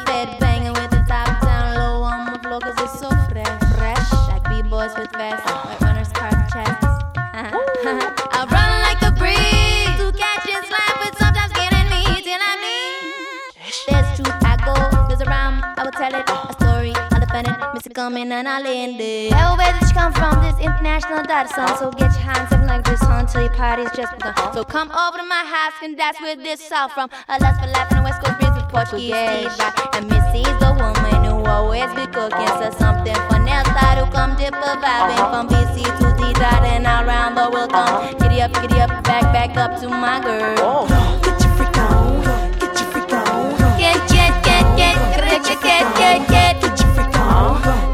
coming 18.00 18.32
and 18.32 18.48
I'll 18.48 18.66
end 18.66 18.98
it. 18.98 19.30
Hell, 19.30 19.58
where 19.58 19.72
did 19.74 19.82
you 19.82 19.92
come 19.92 20.12
from? 20.14 20.32
This 20.40 20.58
international 20.58 21.22
dot 21.22 21.50
song. 21.50 21.76
So 21.76 21.90
get 21.90 22.10
your 22.16 22.24
hands 22.32 22.50
up 22.50 22.64
like 22.64 22.82
this 22.82 23.02
until 23.02 23.42
your 23.42 23.52
party's 23.52 23.92
just 23.92 24.16
begun. 24.16 24.54
So 24.54 24.64
come 24.64 24.90
over 24.90 25.18
to 25.18 25.24
my 25.24 25.44
house 25.44 25.76
and 25.84 25.98
that's 25.98 26.18
where 26.18 26.34
this 26.34 26.72
all 26.72 26.88
from. 26.88 27.10
A 27.28 27.38
lust 27.38 27.60
for 27.60 27.68
life 27.68 27.92
and 27.92 28.00
the 28.00 28.04
West 28.08 28.22
Coast 28.22 28.38
breeze 28.40 28.56
with 28.56 28.68
Portuguese 28.72 29.52
And 29.92 30.08
Missy's 30.08 30.56
the 30.64 30.72
woman 30.80 31.18
who 31.28 31.44
always 31.44 31.92
be 31.92 32.06
cooking. 32.16 32.52
So 32.60 32.72
something 32.80 33.20
for 33.28 33.38
Nelsa 33.44 33.86
to 34.00 34.08
come 34.16 34.32
dip 34.40 34.54
a 34.56 34.72
vibing 34.80 35.24
from 35.28 35.44
BC 35.52 35.84
to 36.00 36.08
D 36.16 36.32
dot 36.40 36.64
and 36.64 36.88
around 36.88 37.34
the 37.36 37.52
world. 37.52 37.68
Come 37.68 38.16
giddy 38.16 38.40
up, 38.40 38.52
giddy 38.62 38.80
up, 38.80 38.88
back, 39.04 39.28
back 39.36 39.52
up 39.58 39.78
to 39.80 39.88
my 39.90 40.16
girl. 40.24 40.88
Get 41.20 41.36
your 41.44 41.52
freak 41.52 41.76
on, 41.76 42.24
get 42.60 42.72
your 42.80 42.88
freak 42.92 43.12
on. 43.12 43.76
Get, 43.76 44.00
get, 44.08 44.32
get, 44.48 44.64
get, 44.80 44.96
get, 45.20 45.44
get, 45.44 45.60
get, 45.60 45.84
get, 46.00 46.28
get. 46.32 46.60
Get 46.62 46.80
your 46.80 46.90
freak 46.94 47.16
on, 47.18 47.89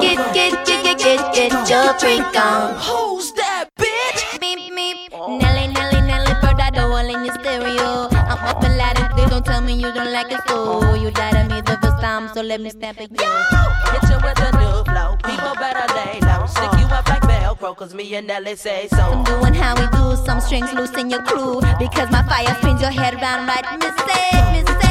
get 0.00 0.16
your 0.16 0.34
freak 0.34 0.66
on. 0.66 0.66
Get, 0.66 0.66
get, 0.66 0.66
get, 0.66 0.98
get, 0.98 1.34
get, 1.34 1.70
your 1.70 1.94
freak 1.98 2.36
on. 2.36 2.74
Who's 2.80 3.32
that 3.32 3.68
bitch? 3.78 4.40
Meep, 4.40 4.70
meep. 4.70 5.10
Nelly, 5.12 5.72
Nelly, 5.72 6.00
Nelly, 6.06 6.32
bird 6.40 6.60
out 6.60 6.74
the 6.74 6.82
hole 6.82 6.96
in 6.96 7.24
your 7.24 7.34
stereo. 7.34 8.08
I'm 8.10 8.38
up 8.44 8.62
and 8.62 8.76
loud 8.76 8.98
and 8.98 9.12
clear, 9.14 9.28
don't 9.28 9.44
tell 9.44 9.60
me 9.60 9.74
you 9.74 9.92
don't 9.92 10.12
like 10.12 10.32
it, 10.32 10.40
so 10.48 10.94
you 10.94 11.10
died 11.10 11.34
at 11.34 11.50
me 11.50 11.60
the 11.60 11.78
first 11.80 12.00
time, 12.00 12.28
so 12.34 12.42
let 12.42 12.60
me 12.60 12.70
stamp 12.70 13.00
it. 13.00 13.10
Hit 13.10 13.20
you 14.10 14.18
with 14.22 14.40
a 14.40 14.50
new 14.58 14.84
flow. 14.84 15.16
People 15.24 15.54
better 15.56 15.86
lay 15.94 16.20
low. 16.20 16.46
Stick 16.46 16.72
you 16.78 16.86
up 16.86 17.08
like 17.08 17.22
Velcro, 17.22 17.76
cause 17.76 17.94
me 17.94 18.14
and 18.14 18.26
Nelly 18.26 18.56
say 18.56 18.88
so. 18.88 18.98
I'm 18.98 19.24
doing 19.24 19.54
how 19.54 19.74
we 19.74 19.86
do, 19.96 20.16
some 20.24 20.40
strings 20.40 20.72
loose 20.74 20.96
in 20.96 21.10
your 21.10 21.22
crew. 21.22 21.60
Because 21.78 22.10
my 22.10 22.22
fire 22.24 22.54
spins 22.60 22.80
your 22.80 22.90
head 22.90 23.14
round 23.14 23.48
right, 23.48 23.64
mistake, 23.78 24.66
mistake. 24.66 24.85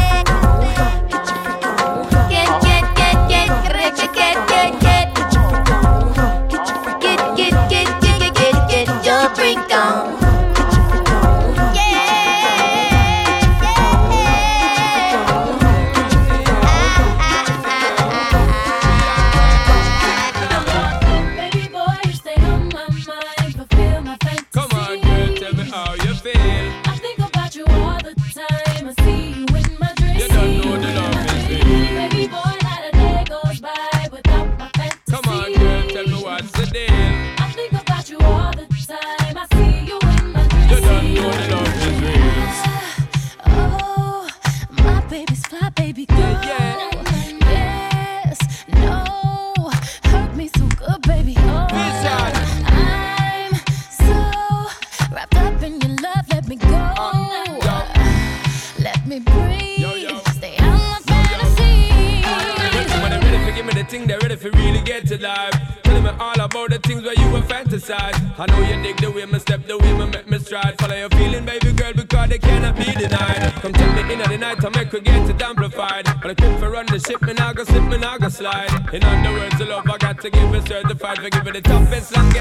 fight 81.05 81.21
give 81.29 81.47
it 81.47 81.53
the 81.53 81.61
toughest. 81.61 82.17
and 82.17 82.34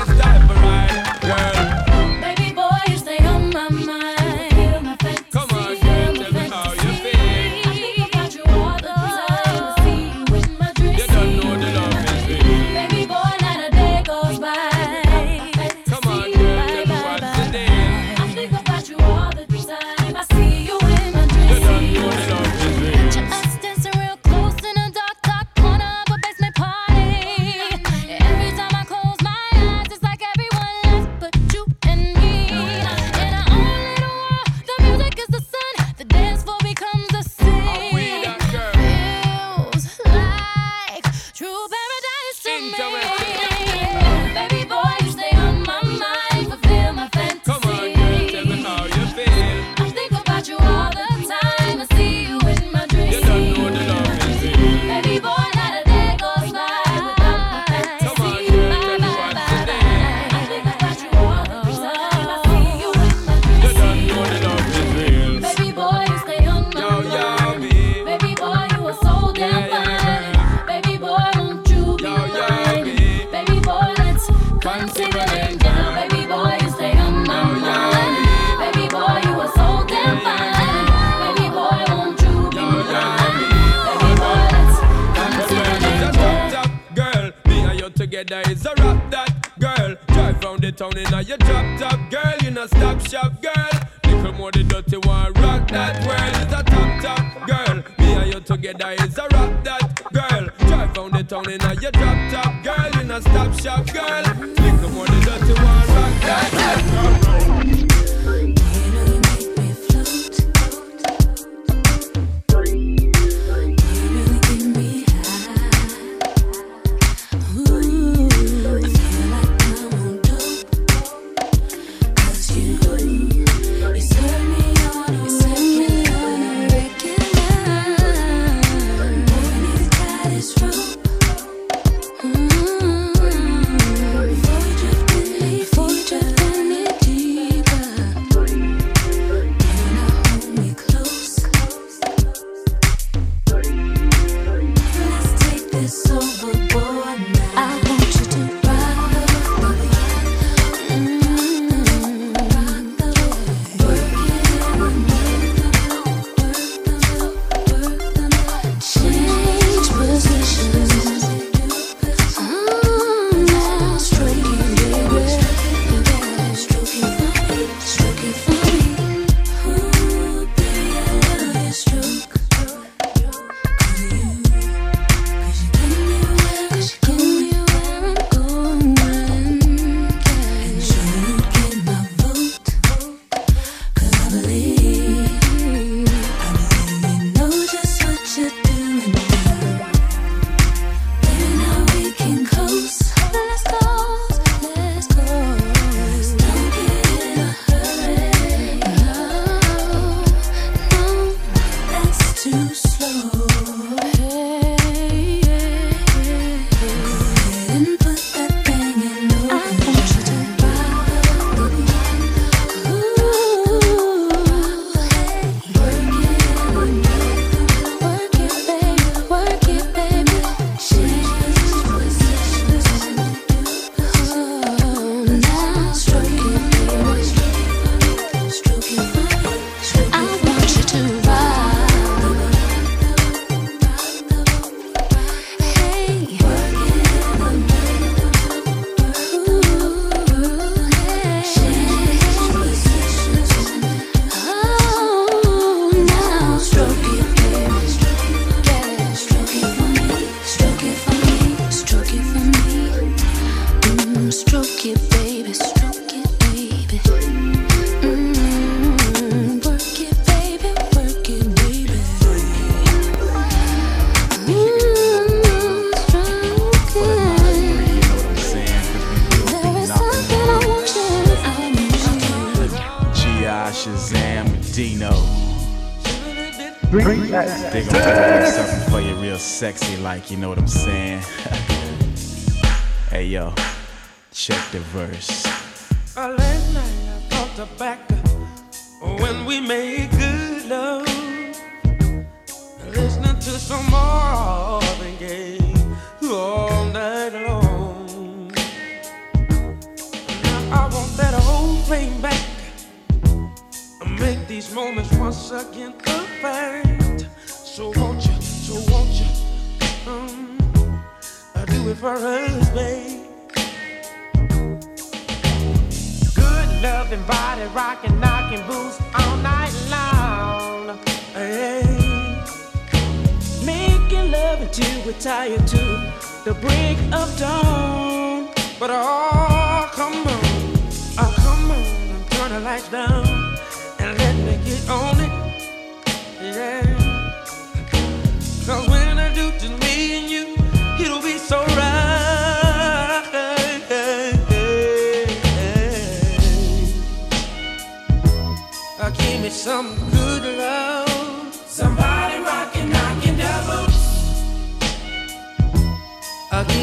town 90.74 90.96
in 90.98 91.14
a 91.14 91.22
your 91.22 91.38
drop 91.38 91.78
top 91.78 92.10
girl, 92.10 92.34
you 92.42 92.50
know 92.50 92.66
stop 92.66 93.00
shop. 93.06 93.33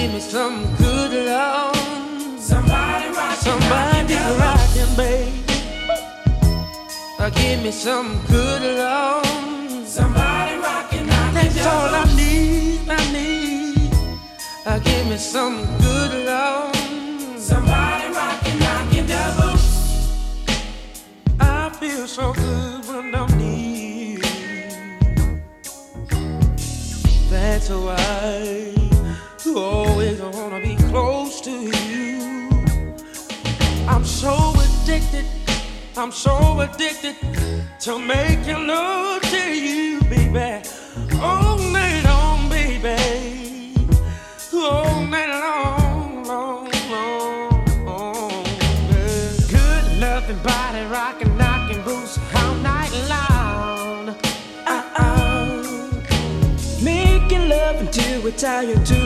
need 0.02 0.14
me 0.14 0.20
some 0.20 0.76
good 0.78 1.14
love. 1.26 1.76
Somebody 2.40 3.10
rock, 3.10 3.36
somebody 3.36 4.16
rockin', 4.40 4.96
baby. 4.96 5.44
Uh, 7.20 7.30
give 7.30 7.62
me 7.64 7.72
some 7.72 8.20
good 8.28 8.64
love. 8.78 9.26
Somebody 9.88 10.58
rocking, 10.58 11.06
that's 11.06 11.66
all 11.66 11.94
I 12.02 12.04
need. 12.16 12.90
I 12.90 13.12
need. 13.14 13.94
Uh, 14.66 14.80
give 14.80 15.08
me 15.08 15.18
some 15.18 15.58
good 15.78 16.26
love. 16.26 16.76
Somebody 17.38 18.08
rockin', 18.14 18.60
knockin' 18.60 19.06
devil. 19.06 19.56
I 21.40 21.70
feel 21.80 22.08
so 22.08 22.34
good 22.34 22.86
when 22.88 23.14
I'm 23.14 23.32
near. 23.38 24.20
That's 27.30 27.70
why. 27.70 28.82
Oh. 29.54 29.91
so 34.22 34.54
addicted, 34.54 35.26
I'm 35.98 36.12
so 36.12 36.60
addicted 36.60 37.16
to 37.80 37.98
making 37.98 38.68
love 38.68 39.20
to 39.24 39.52
you, 39.52 40.00
baby. 40.02 40.62
All 41.20 41.58
night 41.58 42.04
long, 42.04 42.48
baby. 42.48 43.74
All 44.54 45.04
night 45.06 45.28
long, 45.28 46.24
long, 46.26 46.70
long. 46.92 47.84
long 47.84 48.46
yeah. 48.92 49.32
Good 49.56 49.86
loving 50.00 50.38
body, 50.44 50.86
rocking, 50.86 51.36
knocking, 51.36 51.82
boots 51.82 52.20
all 52.36 52.54
night 52.58 52.94
long. 53.10 54.10
Uh-oh. 54.68 55.64
Making 56.84 57.50
love 57.50 57.78
until 57.78 58.22
we're 58.22 58.38
tired 58.38 58.86
to 58.86 59.02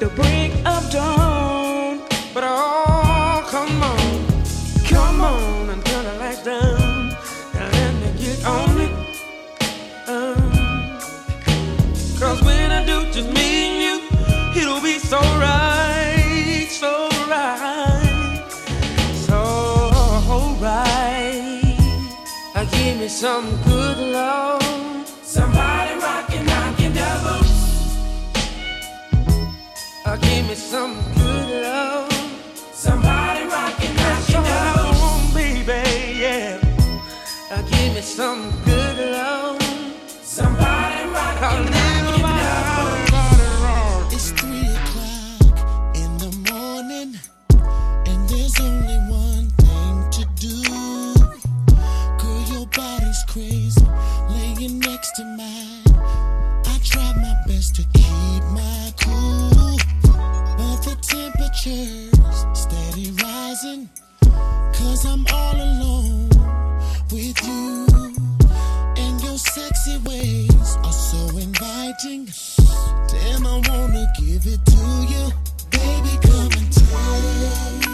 the 0.00 0.10
break 0.16 0.50
of 0.66 0.90
dawn. 0.90 2.00
But 2.34 2.42
all 2.42 3.42
come 3.42 3.77
some 30.58 30.96
good 31.14 31.62
love. 31.62 32.12
Somebody 32.72 33.44
rockin' 33.46 33.94
that 33.96 34.28
you 34.28 34.40
know. 34.42 35.32
Baby, 35.32 36.18
yeah. 36.18 36.58
Uh, 37.50 37.62
give 37.62 37.94
me 37.94 38.00
some 38.00 38.50
good 38.64 38.98
love. 39.12 39.62
Somebody 40.22 41.08
rockin' 41.10 41.72
that. 41.72 41.86
It's 44.10 44.30
three 44.32 44.66
o'clock 44.78 45.58
in 45.94 46.10
the 46.18 46.32
morning, 46.50 47.10
and 48.08 48.28
there's 48.28 48.58
only 48.60 48.98
one 49.08 49.48
thing 49.62 50.10
to 50.16 50.22
do. 50.44 50.56
Girl, 52.18 52.42
your 52.52 52.66
body's 52.66 53.22
crazy, 53.28 53.86
laying 54.30 54.80
next 54.80 55.12
to 55.16 55.24
mine. 55.24 55.84
I 56.66 56.78
try 56.82 57.12
my 57.16 57.34
best 57.46 57.76
to 57.76 57.82
keep 57.94 58.42
my 58.50 58.67
temperatures 61.62 62.46
steady 62.52 63.10
rising. 63.22 63.88
Cause 64.74 65.04
I'm 65.06 65.26
all 65.32 65.56
alone 65.56 66.28
with 67.10 67.46
you. 67.46 67.86
And 68.96 69.20
your 69.22 69.38
sexy 69.38 69.98
ways 70.06 70.76
are 70.84 70.92
so 70.92 71.36
inviting. 71.38 72.28
Damn, 73.08 73.46
I 73.46 73.60
wanna 73.68 74.06
give 74.18 74.46
it 74.46 74.64
to 74.64 75.06
you. 75.08 75.32
Baby, 75.70 76.18
come 76.22 76.52
and 76.58 76.72
take 76.72 77.87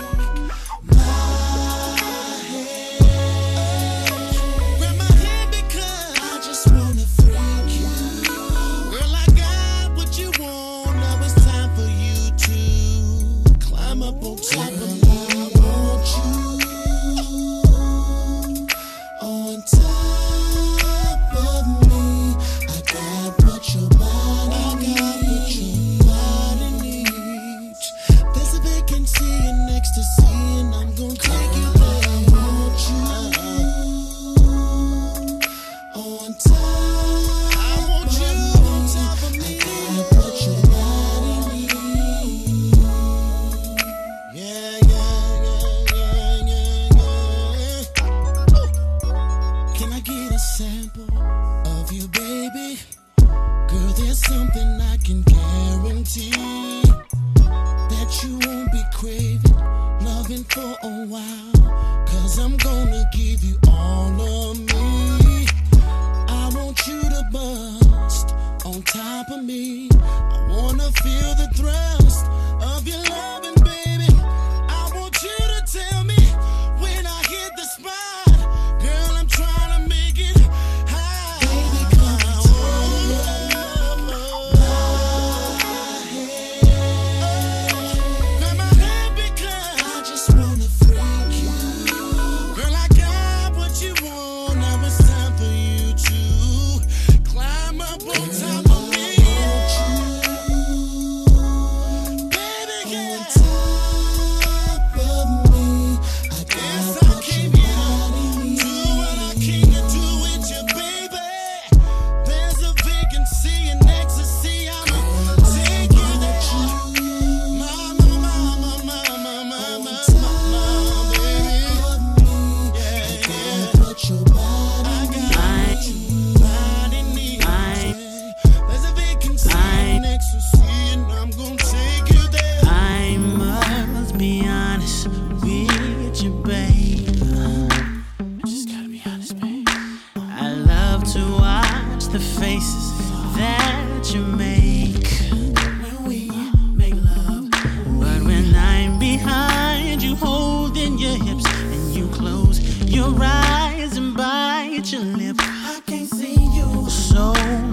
your 152.95 153.13
eyes 153.21 153.97
and 153.97 154.17
bite 154.17 154.93
your 154.93 155.03
lip. 155.03 155.37
I 155.41 155.81
can't 155.85 156.09
see 156.09 156.35
you. 156.35 156.89
So 156.89 157.33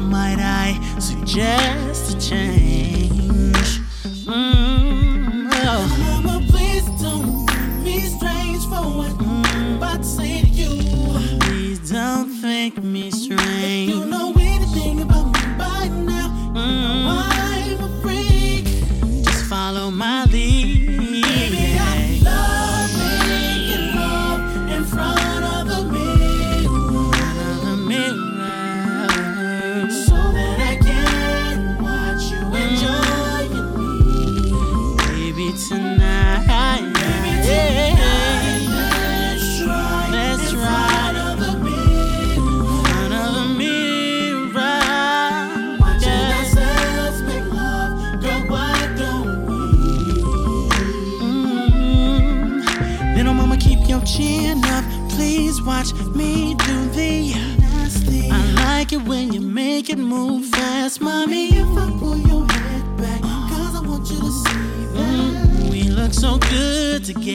might 0.09 0.39
I 0.39 0.79
suggest 0.99 2.15
a 2.15 2.29
change? 2.29 2.70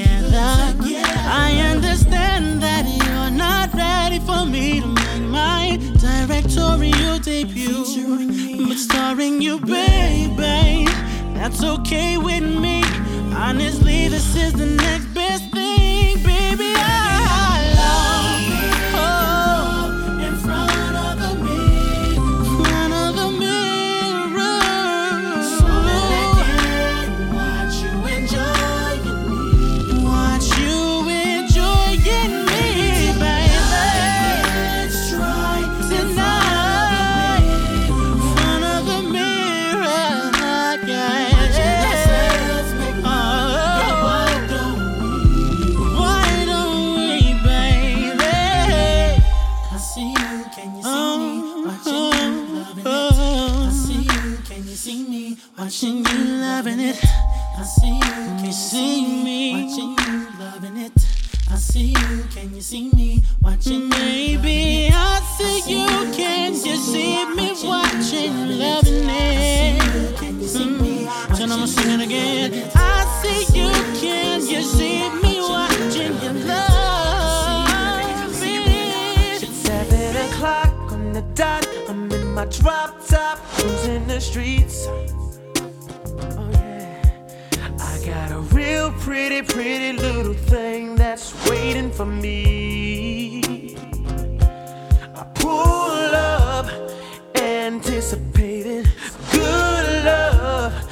Together. 0.02 0.38
I 1.28 1.72
understand 1.72 2.62
that 2.62 2.84
you're 2.86 3.30
not 3.30 3.72
ready 3.74 4.18
for 4.20 4.44
me 4.44 4.80
to 4.80 4.86
make 4.86 5.22
my 5.22 5.78
directorial 5.98 7.18
debut. 7.18 7.84
But 8.68 8.78
starring 8.78 9.40
you, 9.40 9.58
baby, 9.60 10.86
that's 11.34 11.62
okay 11.62 12.18
with 12.18 12.42
me. 12.42 12.82
Honestly, 13.34 14.08
this 14.08 14.36
is 14.36 14.52
the 14.52 14.66
next 14.66 15.05
I 72.48 73.20
see 73.22 73.58
you, 73.58 73.70
can 74.00 74.46
you 74.46 74.62
see 74.62 75.08
me? 75.20 75.40
Watching 75.40 76.14
you, 76.22 76.32
love. 76.46 77.66
Seven 79.66 80.16
o'clock 80.28 80.92
on 80.92 81.12
the 81.12 81.22
dot. 81.34 81.66
I'm 81.88 82.12
in 82.12 82.34
my 82.34 82.44
drop 82.44 83.04
top, 83.04 83.38
cruising 83.54 84.06
the 84.06 84.20
streets. 84.20 84.86
Oh 84.86 86.48
yeah. 86.52 87.02
I 87.80 87.98
got 88.06 88.30
a 88.30 88.38
real 88.54 88.92
pretty, 88.92 89.42
pretty 89.42 89.98
little 89.98 90.34
thing 90.34 90.94
that's 90.94 91.34
waiting 91.50 91.90
for 91.90 92.06
me. 92.06 93.74
I 95.16 95.24
pull 95.34 96.14
up, 96.14 96.68
anticipating 97.34 98.84
good 99.32 100.04
love. 100.04 100.85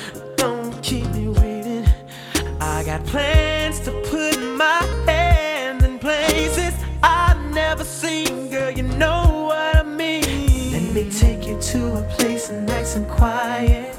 Got 2.98 3.06
plans 3.06 3.80
to 3.80 3.90
put 4.10 4.36
my 4.56 4.80
hand 5.06 5.82
in 5.82 5.98
places 5.98 6.74
I've 7.02 7.40
never 7.52 7.82
seen, 7.82 8.50
girl. 8.50 8.70
You 8.70 8.84
know 8.84 9.46
what 9.48 9.76
I 9.76 9.82
mean. 9.82 10.72
Let 10.72 10.94
me 10.94 11.10
take 11.10 11.44
you 11.44 11.60
to 11.60 11.80
a 11.96 12.02
place 12.14 12.50
nice 12.50 12.94
and 12.94 13.08
quiet. 13.08 13.96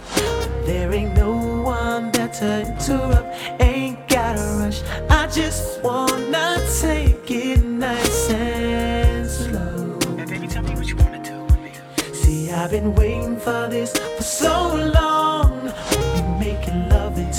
There 0.66 0.94
ain't 0.94 1.14
no 1.16 1.34
one 1.64 2.12
there 2.12 2.30
to 2.40 2.62
interrupt. 2.62 3.28
Ain't 3.60 4.08
gotta 4.08 4.42
rush. 4.60 4.82
I 5.10 5.28
just 5.28 5.84
wanna 5.84 6.66
take 6.80 7.30
it 7.30 7.66
nice 7.66 8.30
and 8.30 9.30
slow. 9.30 10.00
baby, 10.26 10.48
tell 10.48 10.64
me 10.64 10.74
what 10.74 10.88
you 10.88 10.96
wanna 10.96 11.22
do 11.22 11.44
with 11.44 11.60
me. 11.60 11.72
See, 12.14 12.50
I've 12.50 12.72
been 12.72 12.96
waiting 12.96 13.38
for 13.38 13.68
this 13.70 13.92
for 14.16 14.24
so 14.24 14.92
long. 14.96 15.45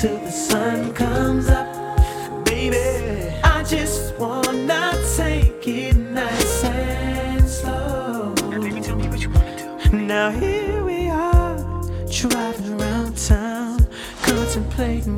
We'll 0.02 0.18
be 0.18 0.24
making 0.24 0.26
love 0.26 0.26
until 0.26 0.26
the 0.26 0.30
sun 0.30 0.92
comes 0.94 1.48
up. 1.48 2.44
Baby, 2.44 3.32
I 3.44 3.62
just 3.62 4.14
wanna 4.18 4.92
take 5.16 5.66
it 5.66 5.96
nice 5.96 6.64
and 6.64 7.48
slow. 7.48 8.34
Now, 8.50 8.60
baby, 8.60 8.80
tell 8.80 8.96
me 8.96 9.08
what 9.08 9.20
you 9.20 9.30
wanna 9.30 9.56
do. 9.90 9.96
Now 9.96 10.30
here 10.30 10.84
we 10.84 11.08
are, 11.08 11.56
driving 12.10 12.80
around 12.80 13.16
town, 13.16 13.86
contemplating 14.22 15.15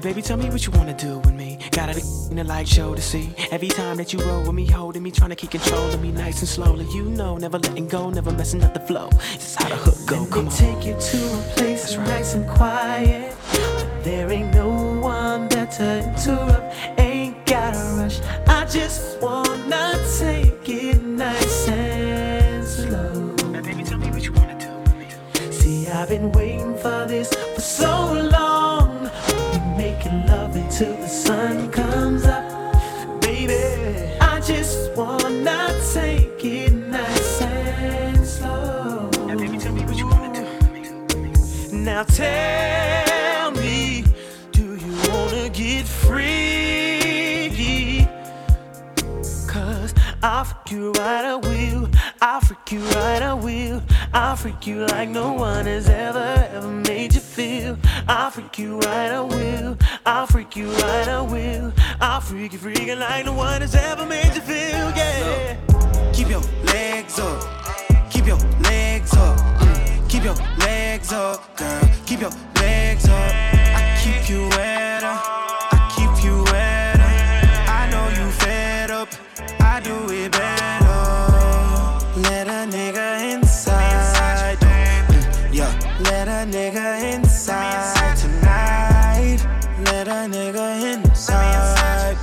Baby, 0.00 0.22
tell 0.22 0.36
me 0.36 0.48
what 0.48 0.64
you 0.64 0.72
wanna 0.72 0.94
do 0.94 1.18
with 1.18 1.34
me. 1.34 1.58
Got 1.72 1.88
it 1.88 2.04
in 2.30 2.36
the 2.36 2.44
light 2.44 2.68
show 2.68 2.94
to 2.94 3.02
see. 3.02 3.34
Every 3.50 3.68
time 3.68 3.96
that 3.96 4.12
you 4.12 4.20
roll 4.20 4.42
with 4.42 4.52
me, 4.54 4.64
holding 4.64 5.02
me, 5.02 5.10
trying 5.10 5.30
to 5.30 5.36
keep 5.36 5.50
control 5.50 5.90
of 5.90 6.00
me 6.00 6.12
nice 6.12 6.38
and 6.38 6.48
slowly. 6.48 6.86
You 6.94 7.02
know, 7.04 7.36
never 7.36 7.58
letting 7.58 7.88
go, 7.88 8.08
never 8.08 8.30
messing 8.30 8.62
up 8.62 8.74
the 8.74 8.80
flow. 8.80 9.08
This 9.34 9.48
is 9.48 9.54
how 9.56 9.68
the 9.68 9.74
hook 9.74 9.96
go. 10.06 10.24
Come 10.26 10.46
on. 10.46 10.54
take 10.54 10.86
you 10.86 10.94
to 10.94 11.18
a 11.34 11.42
place 11.56 11.96
nice 11.96 12.34
and 12.34 12.48
quiet. 12.48 13.36
There 14.04 14.30
ain't 14.30 14.54
no 14.54 14.68
one 15.00 15.48
there 15.48 15.66
to 15.66 16.04
interrupt. 16.04 17.00
Ain't 17.00 17.44
gotta 17.44 17.78
rush. 17.96 18.20
I 18.46 18.66
just 18.66 19.20
wanna 19.20 19.98
take 20.18 20.68
it 20.68 21.02
nice 21.02 21.68
and 21.68 22.64
slow. 22.64 23.34
Now, 23.50 23.62
baby, 23.62 23.82
tell 23.82 23.98
me 23.98 24.10
what 24.10 24.24
you 24.24 24.32
wanna 24.32 24.58
do 24.60 24.70
with 24.78 24.96
me. 24.96 25.50
See, 25.50 25.88
I've 25.88 26.08
been 26.08 26.30
waiting 26.30 26.76
for 26.78 27.04
this 27.08 27.34
Now 41.98 42.04
tell 42.04 43.50
me, 43.50 44.04
do 44.52 44.76
you 44.76 44.92
wanna 45.10 45.48
get 45.48 45.84
free? 45.84 46.96
Cause 49.48 49.92
I'll 50.22 50.44
freak 50.44 50.70
you 50.70 50.92
right, 50.92 51.24
I 51.24 51.34
will. 51.34 51.90
I'll 52.22 52.40
freak 52.40 52.70
you 52.70 52.78
right, 52.78 53.20
I 53.20 53.34
will. 53.34 53.82
I'll 54.14 54.36
freak 54.36 54.64
you 54.64 54.86
like 54.86 55.08
no 55.08 55.32
one 55.32 55.66
has 55.66 55.88
ever, 55.88 56.48
ever 56.52 56.70
made 56.70 57.14
you 57.14 57.20
feel. 57.20 57.76
I'll 58.06 58.30
freak 58.30 58.60
you 58.60 58.78
right, 58.78 59.10
I 59.10 59.20
will. 59.20 59.76
I'll 60.06 60.28
freak 60.28 60.54
you 60.54 60.70
right, 60.70 61.08
I 61.08 61.20
will. 61.20 61.72
I'll 62.00 62.20
freak 62.20 62.52
you 62.52 62.60
freaking 62.60 63.00
like 63.00 63.24
no 63.24 63.32
one 63.32 63.60
has 63.60 63.74
ever 63.74 64.06
made 64.06 64.36
you 64.36 64.40
feel, 64.42 64.92
yeah. 64.94 65.56
Keep 66.12 66.28
your 66.28 66.42
legs 66.62 67.18
up. 67.18 67.42
Keep 68.08 68.26
your 68.28 68.38
legs 68.60 69.12
up. 69.14 69.67
Keep 70.08 70.24
your 70.24 70.34
legs 70.58 71.12
up, 71.12 71.56
girl. 71.56 71.82
Keep 72.06 72.20
your 72.22 72.30
legs 72.56 73.08
up. 73.08 73.32
I 73.80 74.00
keep 74.02 74.28
you 74.30 74.42
wetter. 74.48 75.14
I 75.76 75.92
keep 75.94 76.24
you 76.24 76.42
wetter. 76.44 77.12
I 77.70 77.88
know 77.90 78.08
you 78.18 78.30
fed 78.32 78.90
up. 78.90 79.08
I 79.60 79.80
do 79.80 79.94
it 80.10 80.32
better. 80.32 82.20
Let 82.22 82.48
a 82.48 82.66
nigga 82.74 83.34
inside. 83.34 84.58
Yeah, 85.52 85.72
let 86.00 86.28
a 86.28 86.46
nigga 86.50 87.14
inside 87.14 88.16
tonight. 88.16 89.38
Let 89.84 90.08
a 90.08 90.26
nigga 90.28 90.94
inside. 90.94 92.16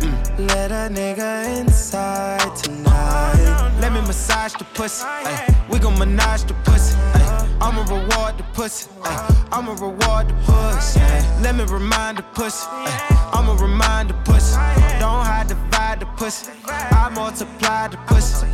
Mm, 0.00 0.48
Let 0.48 0.72
a 0.72 0.88
nigga 0.92 1.60
inside 1.60 2.56
tonight. 2.56 3.78
Let 3.80 3.92
me 3.92 4.00
massage 4.02 4.54
the 4.54 4.64
pussy. 4.74 5.04
ay. 5.06 5.59
We 5.70 5.78
gon' 5.78 5.98
menage 5.98 6.44
the 6.44 6.54
pussy. 6.64 6.96
Ay. 7.14 7.48
I'ma 7.60 7.82
reward 7.82 8.38
the 8.38 8.44
pussy. 8.54 8.90
Ay. 9.04 9.46
I'ma 9.52 9.72
reward 9.72 10.28
the 10.28 10.34
pussy. 10.44 11.00
Ay. 11.00 11.40
Let 11.42 11.54
me 11.54 11.64
remind 11.64 12.18
the 12.18 12.22
pussy. 12.34 12.66
Ay. 12.68 13.30
I'ma 13.32 13.54
remind 13.54 14.10
the 14.10 14.14
pussy. 14.24 14.56
Don't 14.98 15.24
hide 15.24 15.48
divide 15.48 16.00
the 16.00 16.06
pussy. 16.16 16.50
I 16.66 17.08
multiply 17.14 17.88
the 17.88 17.98
pussy. 18.08 18.46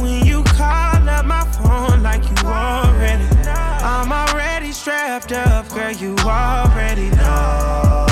When 0.00 0.24
you 0.24 0.42
call 0.44 1.08
up 1.08 1.26
my 1.26 1.44
phone 1.52 2.02
like 2.02 2.22
you 2.22 2.48
already, 2.48 3.24
I'm 3.82 4.12
already 4.12 4.72
strapped 4.72 5.32
up, 5.32 5.68
girl. 5.70 5.90
You 5.90 6.14
already 6.18 7.10
know. 7.10 8.11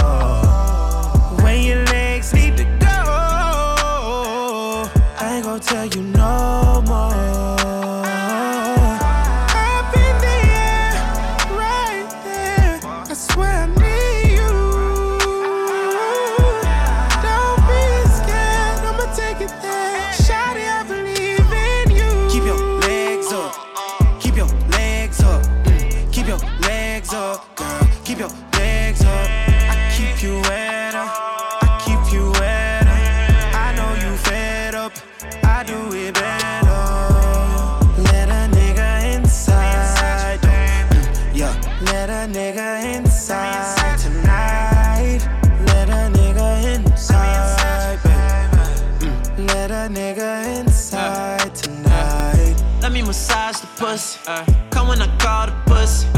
Come 54.71 54.89
when 54.89 55.03
I 55.03 55.09
call 55.19 55.47
the 55.47 55.53
pussy. 55.67 56.09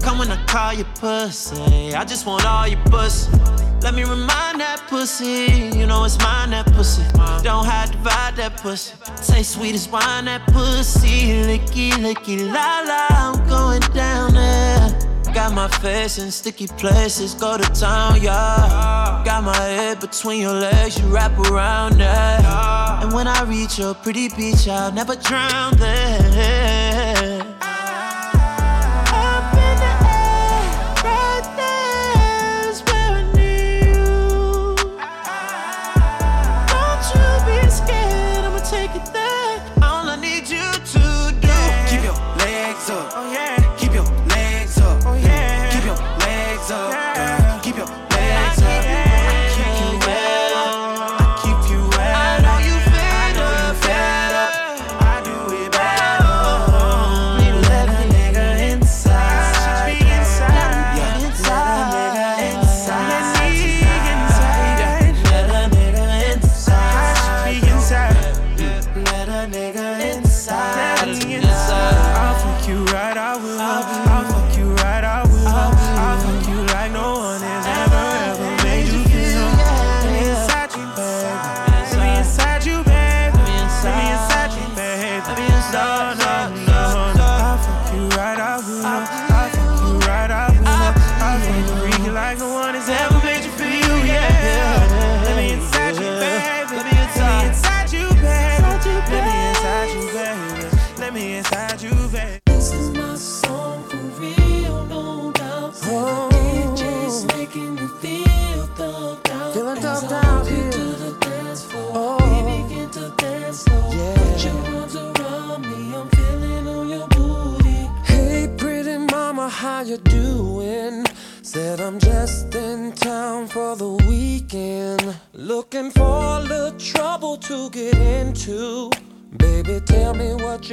Come 0.00 0.18
when 0.18 0.30
I 0.30 0.44
call 0.46 0.72
your 0.72 0.86
pussy. 0.96 1.94
I 1.94 2.04
just 2.04 2.26
want 2.26 2.44
all 2.44 2.66
your 2.66 2.82
pussy. 2.86 3.30
Let 3.80 3.94
me 3.94 4.02
remind 4.02 4.60
that 4.60 4.86
pussy, 4.88 5.70
you 5.78 5.86
know 5.86 6.02
it's 6.04 6.18
mine 6.18 6.50
that 6.50 6.66
pussy. 6.66 7.02
Don't 7.44 7.64
hide 7.64 7.92
divide 7.92 8.34
that 8.36 8.56
pussy. 8.60 8.94
Taste 9.24 9.52
sweet 9.52 9.74
as 9.76 9.88
wine 9.88 10.24
that 10.24 10.44
pussy. 10.48 11.44
Licky 11.46 11.92
licky 11.92 12.36
la 12.52 12.80
la, 12.80 13.06
I'm 13.10 13.48
going 13.48 13.82
down 13.94 14.34
there. 14.34 15.08
Got 15.32 15.54
my 15.54 15.68
face 15.68 16.18
in 16.18 16.32
sticky 16.32 16.66
places, 16.66 17.34
go 17.34 17.56
to 17.56 17.70
town, 17.72 18.20
yeah. 18.20 19.22
Got 19.24 19.44
my 19.44 19.56
head 19.56 20.00
between 20.00 20.40
your 20.40 20.54
legs, 20.54 20.98
you 20.98 21.06
wrap 21.06 21.38
around 21.38 22.00
it. 22.00 22.44
And 23.02 23.12
when 23.12 23.28
I 23.28 23.44
reach 23.44 23.78
your 23.78 23.94
pretty 23.94 24.28
beach, 24.30 24.66
I'll 24.66 24.90
never 24.90 25.14
drown 25.14 25.76
there. 25.76 26.57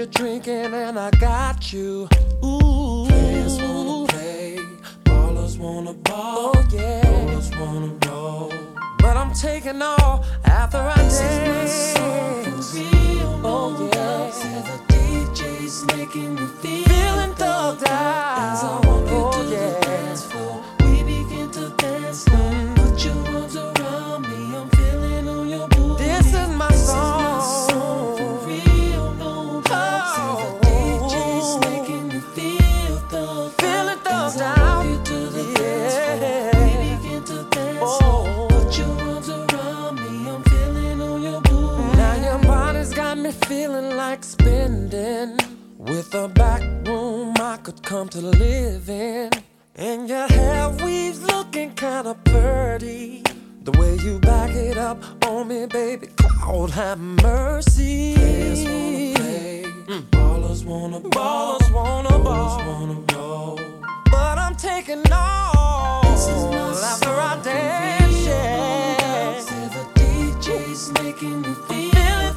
you 0.05 0.11
drinking 0.11 0.73
and 0.73 0.99
I 0.99 1.09
got 1.11 1.73
you. 1.73 2.07
Ooh. 2.43 3.05
Players 3.07 3.61
wanna 3.61 4.07
play, 4.07 4.59
ballers 5.03 5.57
wanna 5.57 5.93
ball, 5.93 6.51
oh, 6.55 6.67
yeah. 6.71 7.07
Rollers 7.09 7.51
wanna 7.57 7.93
roll. 8.07 8.51
But 8.99 9.17
I'm 9.17 9.33
taking 9.33 9.81
all 9.81 10.23
after 10.45 10.77
I 10.77 11.01
this. 11.03 11.21
Is 11.21 11.39
my 11.47 11.65
song 11.65 12.43
real 12.73 13.41
oh 13.43 13.89
yeah. 13.93 14.31
The 14.69 14.93
DJ's 14.93 15.85
making 15.95 16.35
me 16.35 16.45
feel 16.61 16.83
feeling 16.83 17.33
thugged 17.35 17.87
out. 17.87 18.53
As 18.53 18.63
I 18.63 18.87
walk 18.87 19.05
oh, 19.09 19.41
into 19.41 19.55
yeah. 19.55 19.84
come 47.95 48.09
to 48.09 48.19
living, 48.19 49.31
and 49.77 50.09
your 50.09 50.27
hair 50.27 50.69
weaves 50.83 51.21
looking 51.31 51.73
kinda 51.75 52.13
pretty. 52.25 53.23
The 53.63 53.71
way 53.79 53.95
you 54.05 54.19
back 54.19 54.49
it 54.49 54.77
up 54.77 54.97
on 55.25 55.47
me, 55.47 55.65
baby, 55.65 56.07
God 56.45 56.71
have 56.71 56.99
mercy. 56.99 58.15
Players 58.15 58.63
wanna 58.65 59.13
play, 59.15 59.63
mm. 59.91 60.03
ballers 60.15 60.65
wanna 60.65 60.99
ball, 60.99 61.59
ballers 61.59 61.73
wanna 61.73 62.19
ball, 62.19 62.57
wanna 62.67 62.97
roll. 63.13 63.59
But 64.11 64.37
I'm 64.45 64.55
taking 64.57 65.03
all 65.13 66.01
this 66.03 66.27
is 66.27 66.43
my 66.51 66.71
after 66.91 67.15
I 67.29 67.33
dance. 67.41 68.25
Yeah. 68.27 69.39
The 69.75 69.83
DJ's 69.97 70.91
making 70.99 71.41
me 71.43 71.53
feel 71.69 72.19
it. 72.29 72.35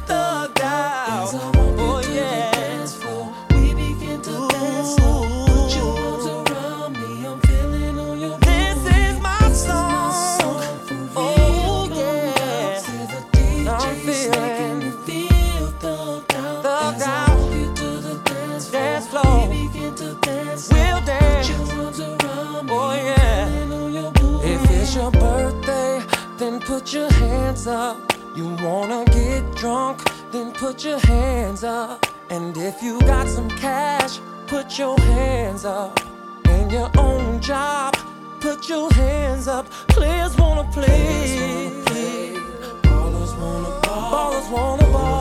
put 26.79 26.93
your 26.93 27.11
hands 27.11 27.67
up. 27.67 27.97
You 28.37 28.55
wanna 28.63 29.03
get 29.11 29.43
drunk, 29.55 29.99
then 30.31 30.53
put 30.53 30.85
your 30.85 30.99
hands 30.99 31.61
up. 31.65 32.05
And 32.29 32.55
if 32.55 32.81
you 32.81 33.01
got 33.01 33.27
some 33.27 33.49
cash, 33.49 34.19
put 34.47 34.79
your 34.79 34.97
hands 34.97 35.65
up. 35.65 35.99
And 36.45 36.71
your 36.71 36.89
own 36.97 37.41
job, 37.41 37.97
put 38.39 38.69
your 38.69 38.89
hands 38.93 39.49
up. 39.49 39.65
Players 39.89 40.37
wanna 40.37 40.63
play. 40.71 40.87
Players 40.87 41.75
wanna 41.75 41.85
play. 41.85 42.33
Ballers 42.83 43.33
wanna 43.41 43.81
ball. 43.83 44.11
Ballers 44.13 44.49
wanna 44.49 44.87
ball. 44.93 45.18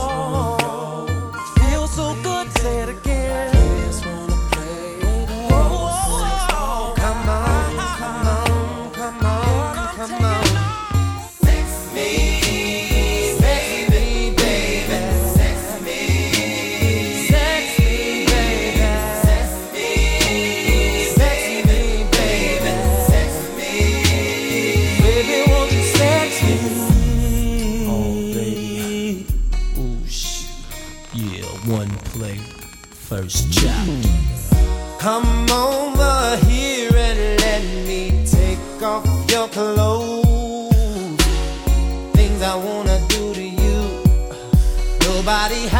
somebody 45.48 45.77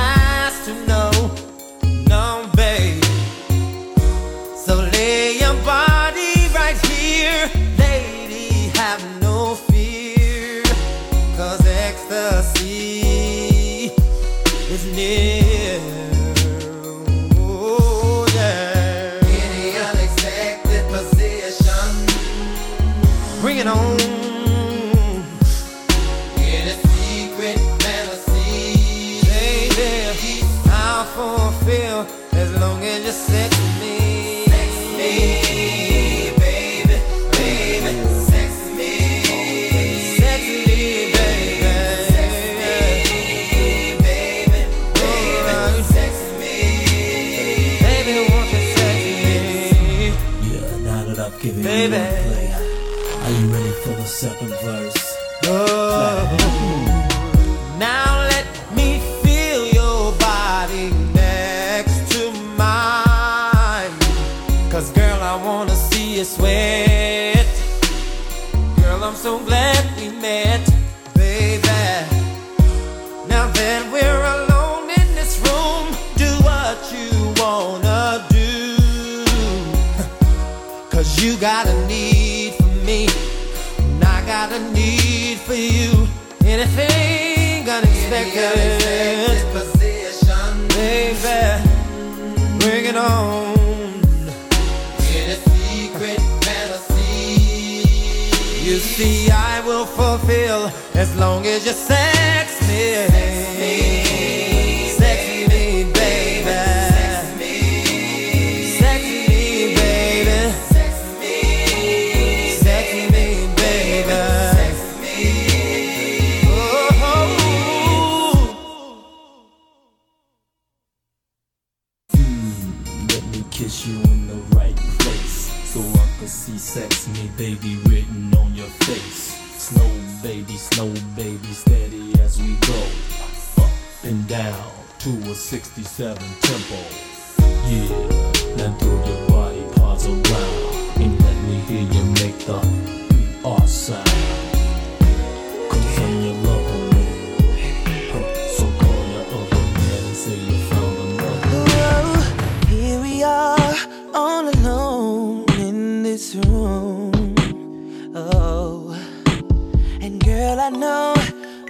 I 160.69 160.71
know 160.71 161.15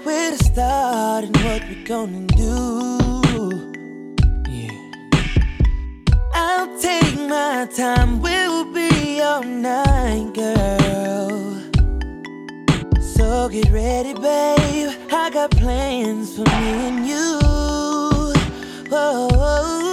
where 0.02 0.32
to 0.32 0.44
start 0.44 1.22
and 1.22 1.36
what 1.44 1.62
we're 1.68 1.84
gonna 1.84 2.26
do. 2.34 3.72
Yeah. 4.50 4.72
I'll 6.34 6.80
take 6.80 7.14
my 7.16 7.68
time, 7.76 8.20
we'll 8.20 8.64
be 8.74 9.20
all 9.20 9.44
night, 9.44 10.32
girl. 10.34 11.60
So 13.00 13.48
get 13.48 13.70
ready, 13.70 14.14
babe. 14.14 14.90
I 15.12 15.30
got 15.32 15.52
plans 15.52 16.34
for 16.34 16.42
me 16.42 16.88
and 16.88 17.06
you. 17.06 17.38
Whoa. 18.90 19.87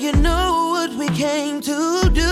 you 0.00 0.12
know 0.12 0.70
what 0.70 0.94
we 0.94 1.08
came 1.10 1.60
to 1.60 2.08
do. 2.14 2.22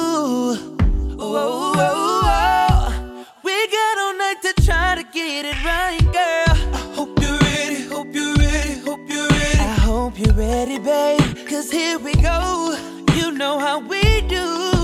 Oh, 0.00 1.16
oh, 1.18 1.72
oh. 1.76 3.26
We 3.44 3.66
got 3.68 3.98
all 3.98 4.16
night 4.16 4.40
to 4.42 4.62
try 4.64 4.94
to 4.94 5.02
get 5.02 5.44
it 5.44 5.64
right, 5.64 6.00
girl. 6.00 6.56
I 6.74 6.94
hope 6.94 7.20
you're 7.20 7.38
ready, 7.40 7.82
hope 7.82 8.14
you're 8.14 8.34
ready, 8.36 8.78
hope 8.80 9.00
you're 9.06 9.28
ready. 9.28 9.58
I 9.58 9.74
hope 9.84 10.18
you're 10.18 10.32
ready, 10.32 10.78
babe. 10.78 11.46
Cause 11.46 11.70
here 11.70 11.98
we 11.98 12.14
go. 12.14 12.74
You 13.14 13.32
know 13.32 13.58
how 13.58 13.80
we 13.80 14.22
do. 14.22 14.77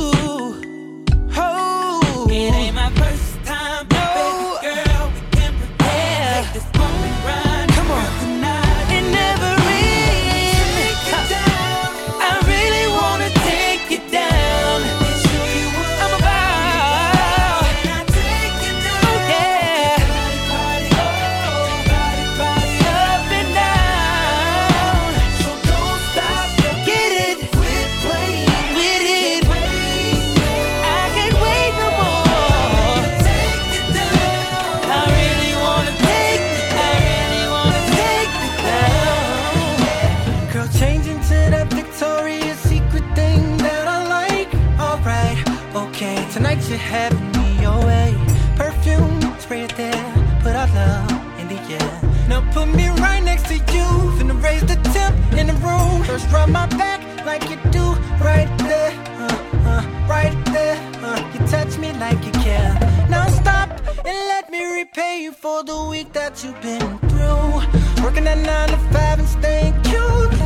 Tonight 46.34 46.68
you 46.68 46.76
have 46.76 47.14
me 47.36 47.62
your 47.62 47.78
way. 47.86 48.12
Perfume 48.56 49.20
spray 49.38 49.62
it 49.62 49.76
there, 49.76 50.04
put 50.42 50.56
our 50.56 50.66
love 50.74 51.38
in 51.38 51.46
the 51.46 51.60
air. 51.78 52.00
Now 52.28 52.40
put 52.50 52.66
me 52.74 52.88
right 52.88 53.22
next 53.22 53.46
to 53.50 53.54
you, 53.54 53.86
finna 54.18 54.42
raise 54.42 54.62
the 54.62 54.74
temp 54.92 55.14
in 55.34 55.46
the 55.46 55.52
room. 55.62 56.02
First 56.02 56.28
rub 56.32 56.48
my 56.48 56.66
back 56.66 57.00
like 57.24 57.48
you 57.48 57.56
do 57.70 57.84
right 58.18 58.50
there, 58.58 58.92
uh, 59.22 59.70
uh, 59.70 60.06
right 60.08 60.34
there. 60.46 60.76
Uh. 61.04 61.22
You 61.34 61.46
touch 61.46 61.78
me 61.78 61.92
like 61.92 62.24
you 62.26 62.32
care. 62.42 62.74
Now 63.08 63.28
stop 63.28 63.70
and 64.04 64.18
let 64.32 64.50
me 64.50 64.60
repay 64.80 65.22
you 65.22 65.30
for 65.30 65.62
the 65.62 65.84
week 65.84 66.12
that 66.14 66.42
you've 66.42 66.60
been 66.60 66.98
through. 67.10 68.02
Working 68.02 68.26
at 68.26 68.38
nine 68.38 68.70
to 68.70 68.78
five 68.92 69.20
and 69.20 69.28
staying 69.28 69.80
cute. 69.82 70.43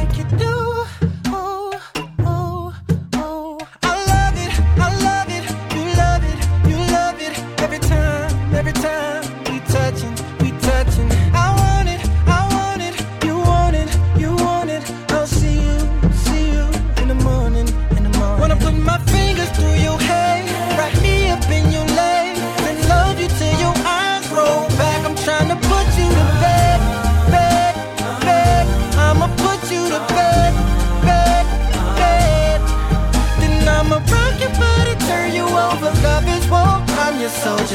so 37.29 37.68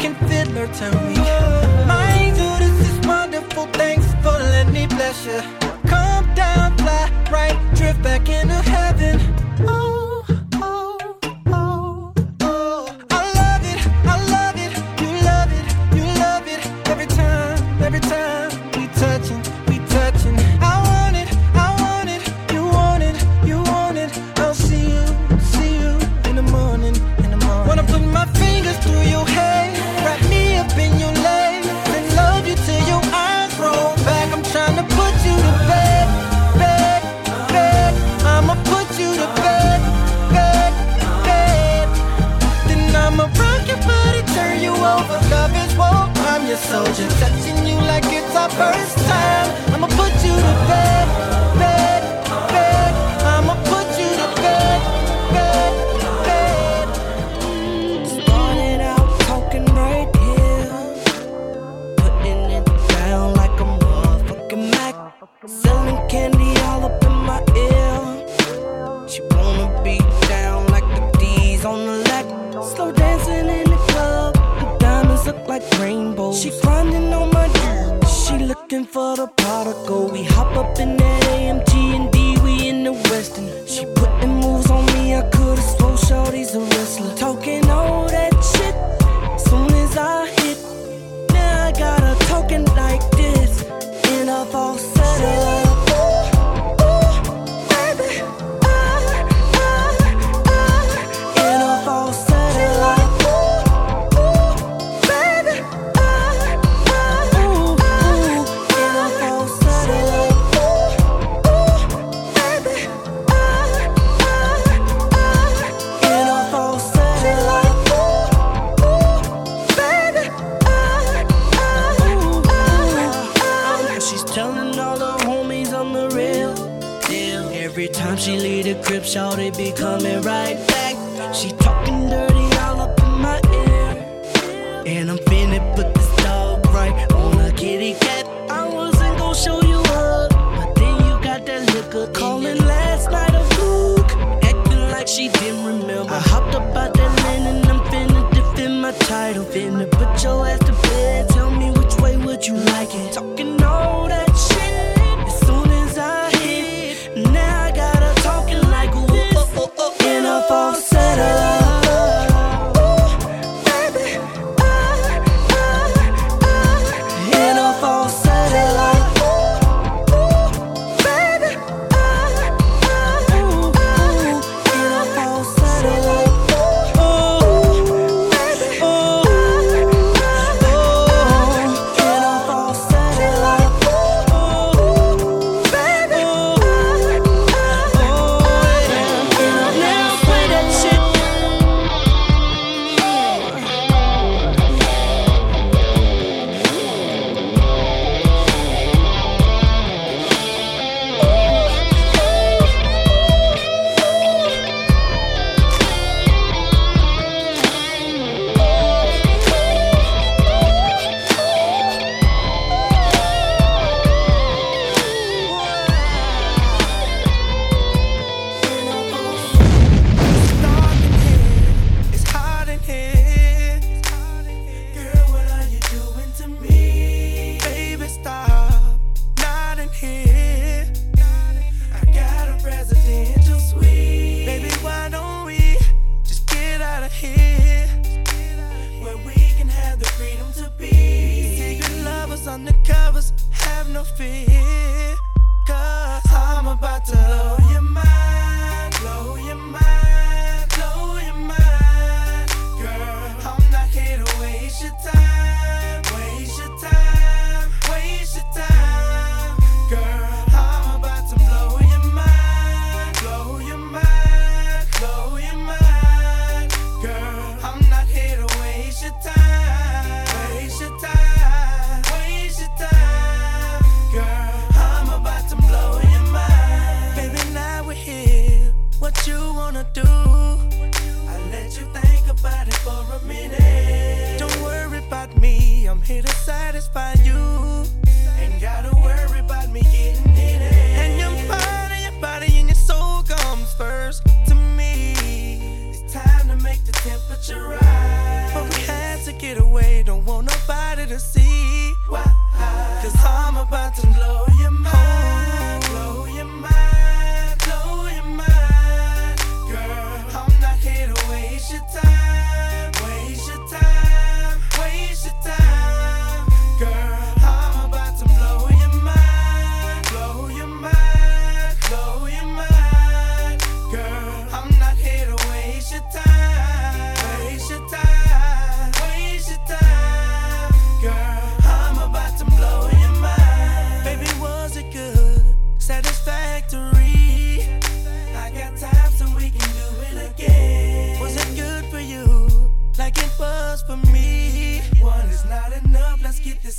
second 0.00 0.16
fiddler 0.30 0.66
to 0.66 0.90
me. 1.08 1.14
My 1.86 2.32
dude 2.34 2.62
is 2.62 3.06
wonderful, 3.06 3.66
thanks 3.66 4.06
for 4.22 4.32
letting 4.32 4.72
me 4.72 4.86
bless 4.86 5.26
you. 5.26 5.59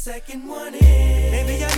Second 0.02 0.48
one 0.48 0.73
in. 0.73 1.32
Maybe 1.32 1.64
I 1.64 1.70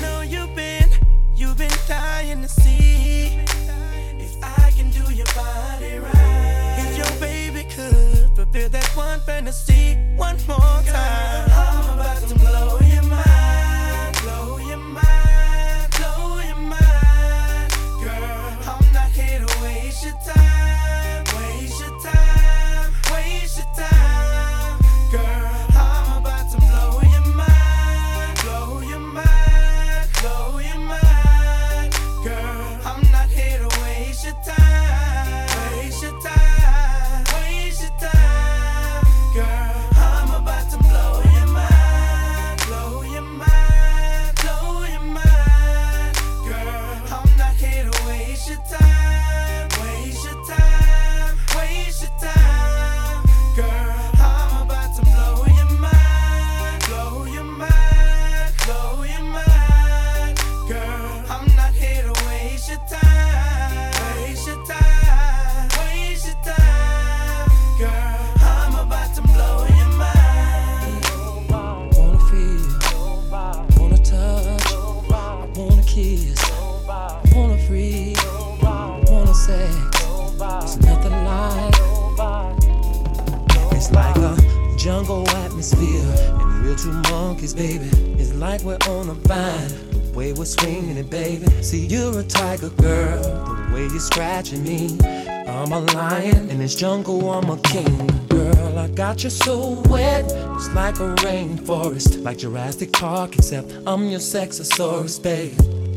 got 99.14 99.24
you 99.24 99.30
so 99.30 99.80
wet. 99.90 100.26
It's 100.26 100.74
like 100.74 100.96
a 100.96 101.14
rainforest, 101.22 102.24
like 102.24 102.40
Jurassic 102.40 102.92
Park, 102.94 103.36
except 103.36 103.72
I'm 103.86 104.10
your 104.10 104.20
sexosaurus, 104.20 105.22
babe. 105.22 105.54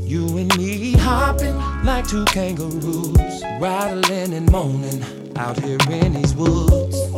You 0.07 0.37
and 0.37 0.55
me 0.59 0.93
hopping 0.93 1.57
like 1.83 2.07
two 2.07 2.27
kangaroos, 2.27 3.43
rattling 3.59 4.35
and 4.35 4.53
moaning 4.53 5.03
out 5.35 5.59
here 5.59 5.79
in 5.89 6.13
these 6.13 6.35
woods. 6.35 7.11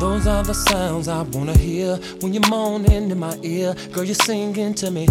Those 0.00 0.26
are 0.26 0.42
the 0.42 0.54
sounds 0.54 1.06
I 1.06 1.22
wanna 1.22 1.56
hear 1.56 1.94
when 2.20 2.34
you're 2.34 2.48
moaning 2.48 3.08
in 3.08 3.18
my 3.20 3.38
ear. 3.44 3.76
Girl, 3.92 4.02
you're 4.02 4.16
singing 4.16 4.74
to 4.74 4.90
me. 4.90 5.06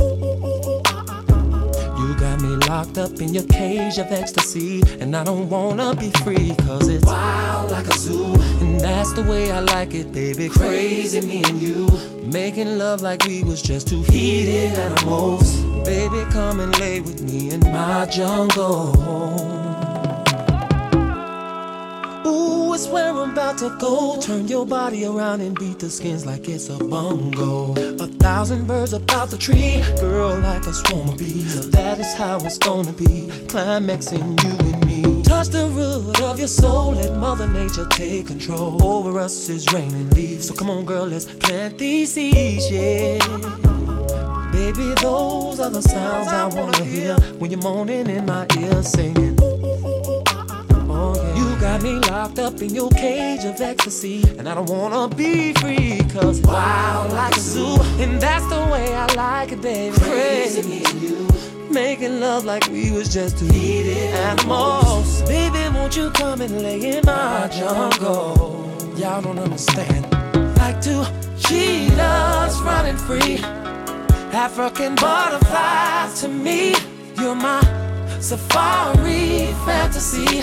You 1.97 2.15
got 2.19 2.41
me 2.41 2.49
locked 2.67 2.97
up 2.97 3.21
in 3.21 3.33
your 3.33 3.45
cage 3.45 3.99
of 3.99 4.11
ecstasy, 4.11 4.81
and 4.99 5.15
I 5.15 5.23
don't 5.23 5.49
wanna 5.49 5.95
be 5.95 6.11
free, 6.25 6.55
cause 6.57 6.89
it's 6.89 7.05
wild 7.05 7.71
like 7.71 7.87
a 7.87 7.97
zoo. 7.97 8.48
That's 8.79 9.13
the 9.13 9.23
way 9.23 9.51
I 9.51 9.59
like 9.59 9.93
it, 9.93 10.11
baby. 10.11 10.49
Crazy, 10.49 11.21
me 11.21 11.43
and 11.43 11.61
you. 11.61 11.87
Making 12.23 12.77
love 12.77 13.01
like 13.01 13.25
we 13.25 13.43
was 13.43 13.61
just 13.61 13.87
two 13.87 14.01
heated 14.03 14.77
animals. 14.79 15.61
Baby, 15.83 16.23
come 16.31 16.59
and 16.59 16.77
lay 16.79 17.01
with 17.01 17.21
me 17.21 17.51
in 17.51 17.59
my 17.59 18.05
jungle. 18.05 18.95
Ooh, 22.25 22.73
it's 22.73 22.87
where 22.87 23.09
I'm 23.09 23.31
about 23.31 23.57
to 23.59 23.75
go. 23.79 24.19
Turn 24.21 24.47
your 24.47 24.65
body 24.65 25.05
around 25.05 25.41
and 25.41 25.57
beat 25.57 25.79
the 25.79 25.89
skins 25.89 26.25
like 26.25 26.47
it's 26.47 26.69
a 26.69 26.77
bongo. 26.77 27.73
A 28.03 28.07
thousand 28.07 28.67
birds 28.67 28.93
about 28.93 29.29
the 29.29 29.37
tree, 29.37 29.83
girl, 29.99 30.37
like 30.39 30.65
a 30.67 30.73
swarm 30.73 31.09
of 31.09 31.17
bees. 31.17 31.69
That 31.71 31.99
is 31.99 32.13
how 32.13 32.37
it's 32.45 32.57
gonna 32.57 32.93
be. 32.93 33.29
Climaxing 33.47 34.37
you. 34.43 34.68
Touch 35.39 35.47
the 35.47 35.67
root 35.67 36.21
of 36.21 36.37
your 36.37 36.49
soul, 36.49 36.91
let 36.91 37.15
Mother 37.15 37.47
Nature 37.47 37.85
take 37.85 38.27
control. 38.27 38.83
Over 38.83 39.17
us 39.21 39.47
is 39.47 39.71
raining 39.71 40.09
leaves. 40.09 40.49
So 40.49 40.53
come 40.53 40.69
on, 40.69 40.83
girl, 40.83 41.05
let's 41.05 41.23
plant 41.23 41.77
these 41.77 42.11
seeds, 42.11 42.69
yeah. 42.69 43.19
Baby, 44.51 44.93
those 45.01 45.61
are 45.61 45.69
the 45.69 45.81
sounds 45.81 46.27
I 46.27 46.45
wanna 46.47 46.83
hear 46.83 47.15
when 47.37 47.51
you're 47.51 47.61
moaning 47.61 48.09
in 48.09 48.25
my 48.25 48.47
ear 48.57 48.83
singing. 48.83 49.37
Oh, 50.89 51.15
yeah. 51.15 51.35
You 51.37 51.61
got 51.61 51.83
me 51.83 51.93
locked 51.93 52.39
up 52.39 52.61
in 52.61 52.75
your 52.75 52.89
cage 52.89 53.45
of 53.45 53.61
ecstasy, 53.61 54.21
and 54.37 54.49
I 54.49 54.55
don't 54.55 54.69
wanna 54.69 55.07
be 55.15 55.53
free, 55.53 56.01
cause 56.11 56.41
wild 56.41 57.13
like 57.13 57.37
a 57.37 57.39
zoo, 57.39 57.77
and 58.03 58.19
that's 58.19 58.45
the 58.49 58.59
way 58.73 58.93
I 58.93 59.05
like 59.13 59.53
it, 59.53 59.61
baby. 59.61 59.97
Crazy. 59.99 61.08
Making 61.69 62.19
love 62.19 62.45
like 62.45 62.65
we 62.67 62.91
was 62.91 63.13
just 63.13 63.37
two 63.37 63.45
animals. 63.47 65.21
Baby, 65.23 65.69
won't 65.73 65.95
you 65.95 66.09
come 66.11 66.41
and 66.41 66.63
lay 66.63 66.97
in 66.97 67.05
my 67.05 67.47
jungle? 67.51 68.71
Y'all 68.95 69.21
don't 69.21 69.37
understand. 69.37 70.05
Like 70.57 70.81
two 70.81 71.03
cheetahs 71.37 72.59
running 72.61 72.97
free. 72.97 73.37
African 74.33 74.95
butterflies 74.95 76.21
to 76.21 76.27
me. 76.27 76.73
You're 77.17 77.35
my 77.35 77.61
safari 78.19 79.53
fantasy. 79.65 80.41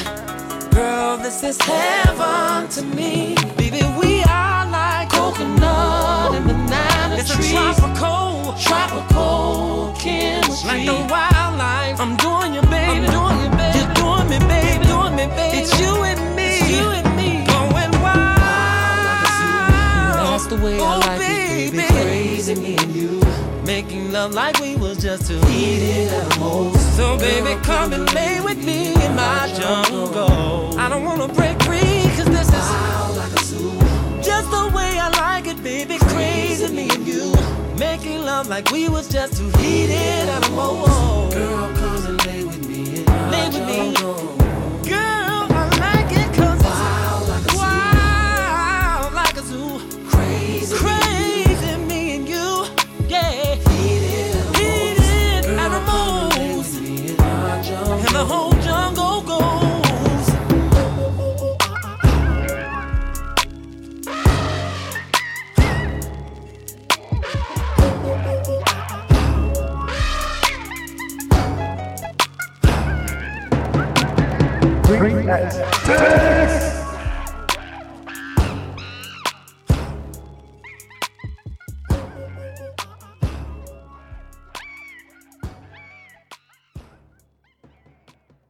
Girl, 0.75 1.17
this 1.17 1.43
is 1.43 1.61
heaven 1.61 2.69
to 2.69 2.83
me. 2.83 3.35
Baby, 3.57 3.83
we 3.99 4.23
are 4.25 4.67
like 4.71 5.09
coconut 5.11 6.35
and 6.35 6.47
banana 6.47 7.17
It's 7.17 7.31
a 7.31 7.53
tropical, 7.53 8.36
tropical 8.55 9.95
chemistry. 9.99 10.69
Like 10.69 10.87
the 10.87 10.95
wildlife. 11.13 12.01
I'm 12.01 12.17
doing 12.17 12.55
you, 12.55 12.63
baby. 12.63 13.07
I'm 13.07 13.13
doing 13.17 13.39
you, 13.45 13.51
baby. 13.57 13.79
You're 13.79 13.95
doing 13.95 14.29
me, 14.31 14.39
baby. 14.47 14.67
You're 14.75 14.85
doing 14.95 15.15
me, 15.17 15.27
baby. 15.37 15.59
It's 15.59 15.73
you 15.81 15.93
and 16.05 16.21
me. 16.37 16.47
It's 16.59 16.71
you 16.71 16.87
and 16.91 17.17
me. 17.17 17.31
Going 17.47 17.93
wild. 18.03 18.39
That's 20.31 20.47
the 20.47 20.57
way 20.57 20.77
I 20.77 20.81
Oh, 20.81 20.99
like 21.01 21.21
it, 21.21 21.73
baby. 21.73 21.77
baby. 21.79 21.93
Crazy, 22.03 22.55
me 22.55 22.77
and 22.77 22.95
you. 22.95 23.21
Making 23.65 24.13
love 24.13 24.33
like 24.33 24.61
we 24.61 24.77
was 24.77 24.99
just 25.03 25.27
two 25.27 25.41
heated 25.47 26.13
animals. 26.13 26.79
So 26.97 27.19
baby, 27.19 27.61
come 27.65 27.93
and 27.93 28.07
lay 28.15 28.41
with 28.41 28.65
me 28.65 28.95
in 28.95 29.17
my 29.17 29.53
jungle. 29.59 30.79
I 30.79 30.89
don't 30.89 31.05
wanna 31.05 31.27
break 31.29 31.61
free, 31.65 32.05
cause 32.17 32.27
this 32.27 32.47
is 32.47 32.53
just 32.55 33.35
the 33.35 33.46
like 35.47 35.57
it, 35.57 35.63
baby. 35.63 35.99
Crazy 35.99 36.73
me 36.75 36.89
and 36.91 37.07
you. 37.07 37.33
Making 37.79 38.23
love 38.23 38.49
like 38.49 38.71
we 38.71 38.89
was 38.89 39.09
just 39.09 39.37
two 39.37 39.49
heated 39.59 40.29
animals. 40.29 41.35
Girl, 41.35 41.75
come 41.77 42.07
and 42.07 42.27
lay 42.27 42.45
with 42.45 42.69
me. 42.69 43.05
Lay 43.31 43.49
with 43.49 43.67
me. 43.67 44.66
Bring 74.99 75.27
that 75.27 76.76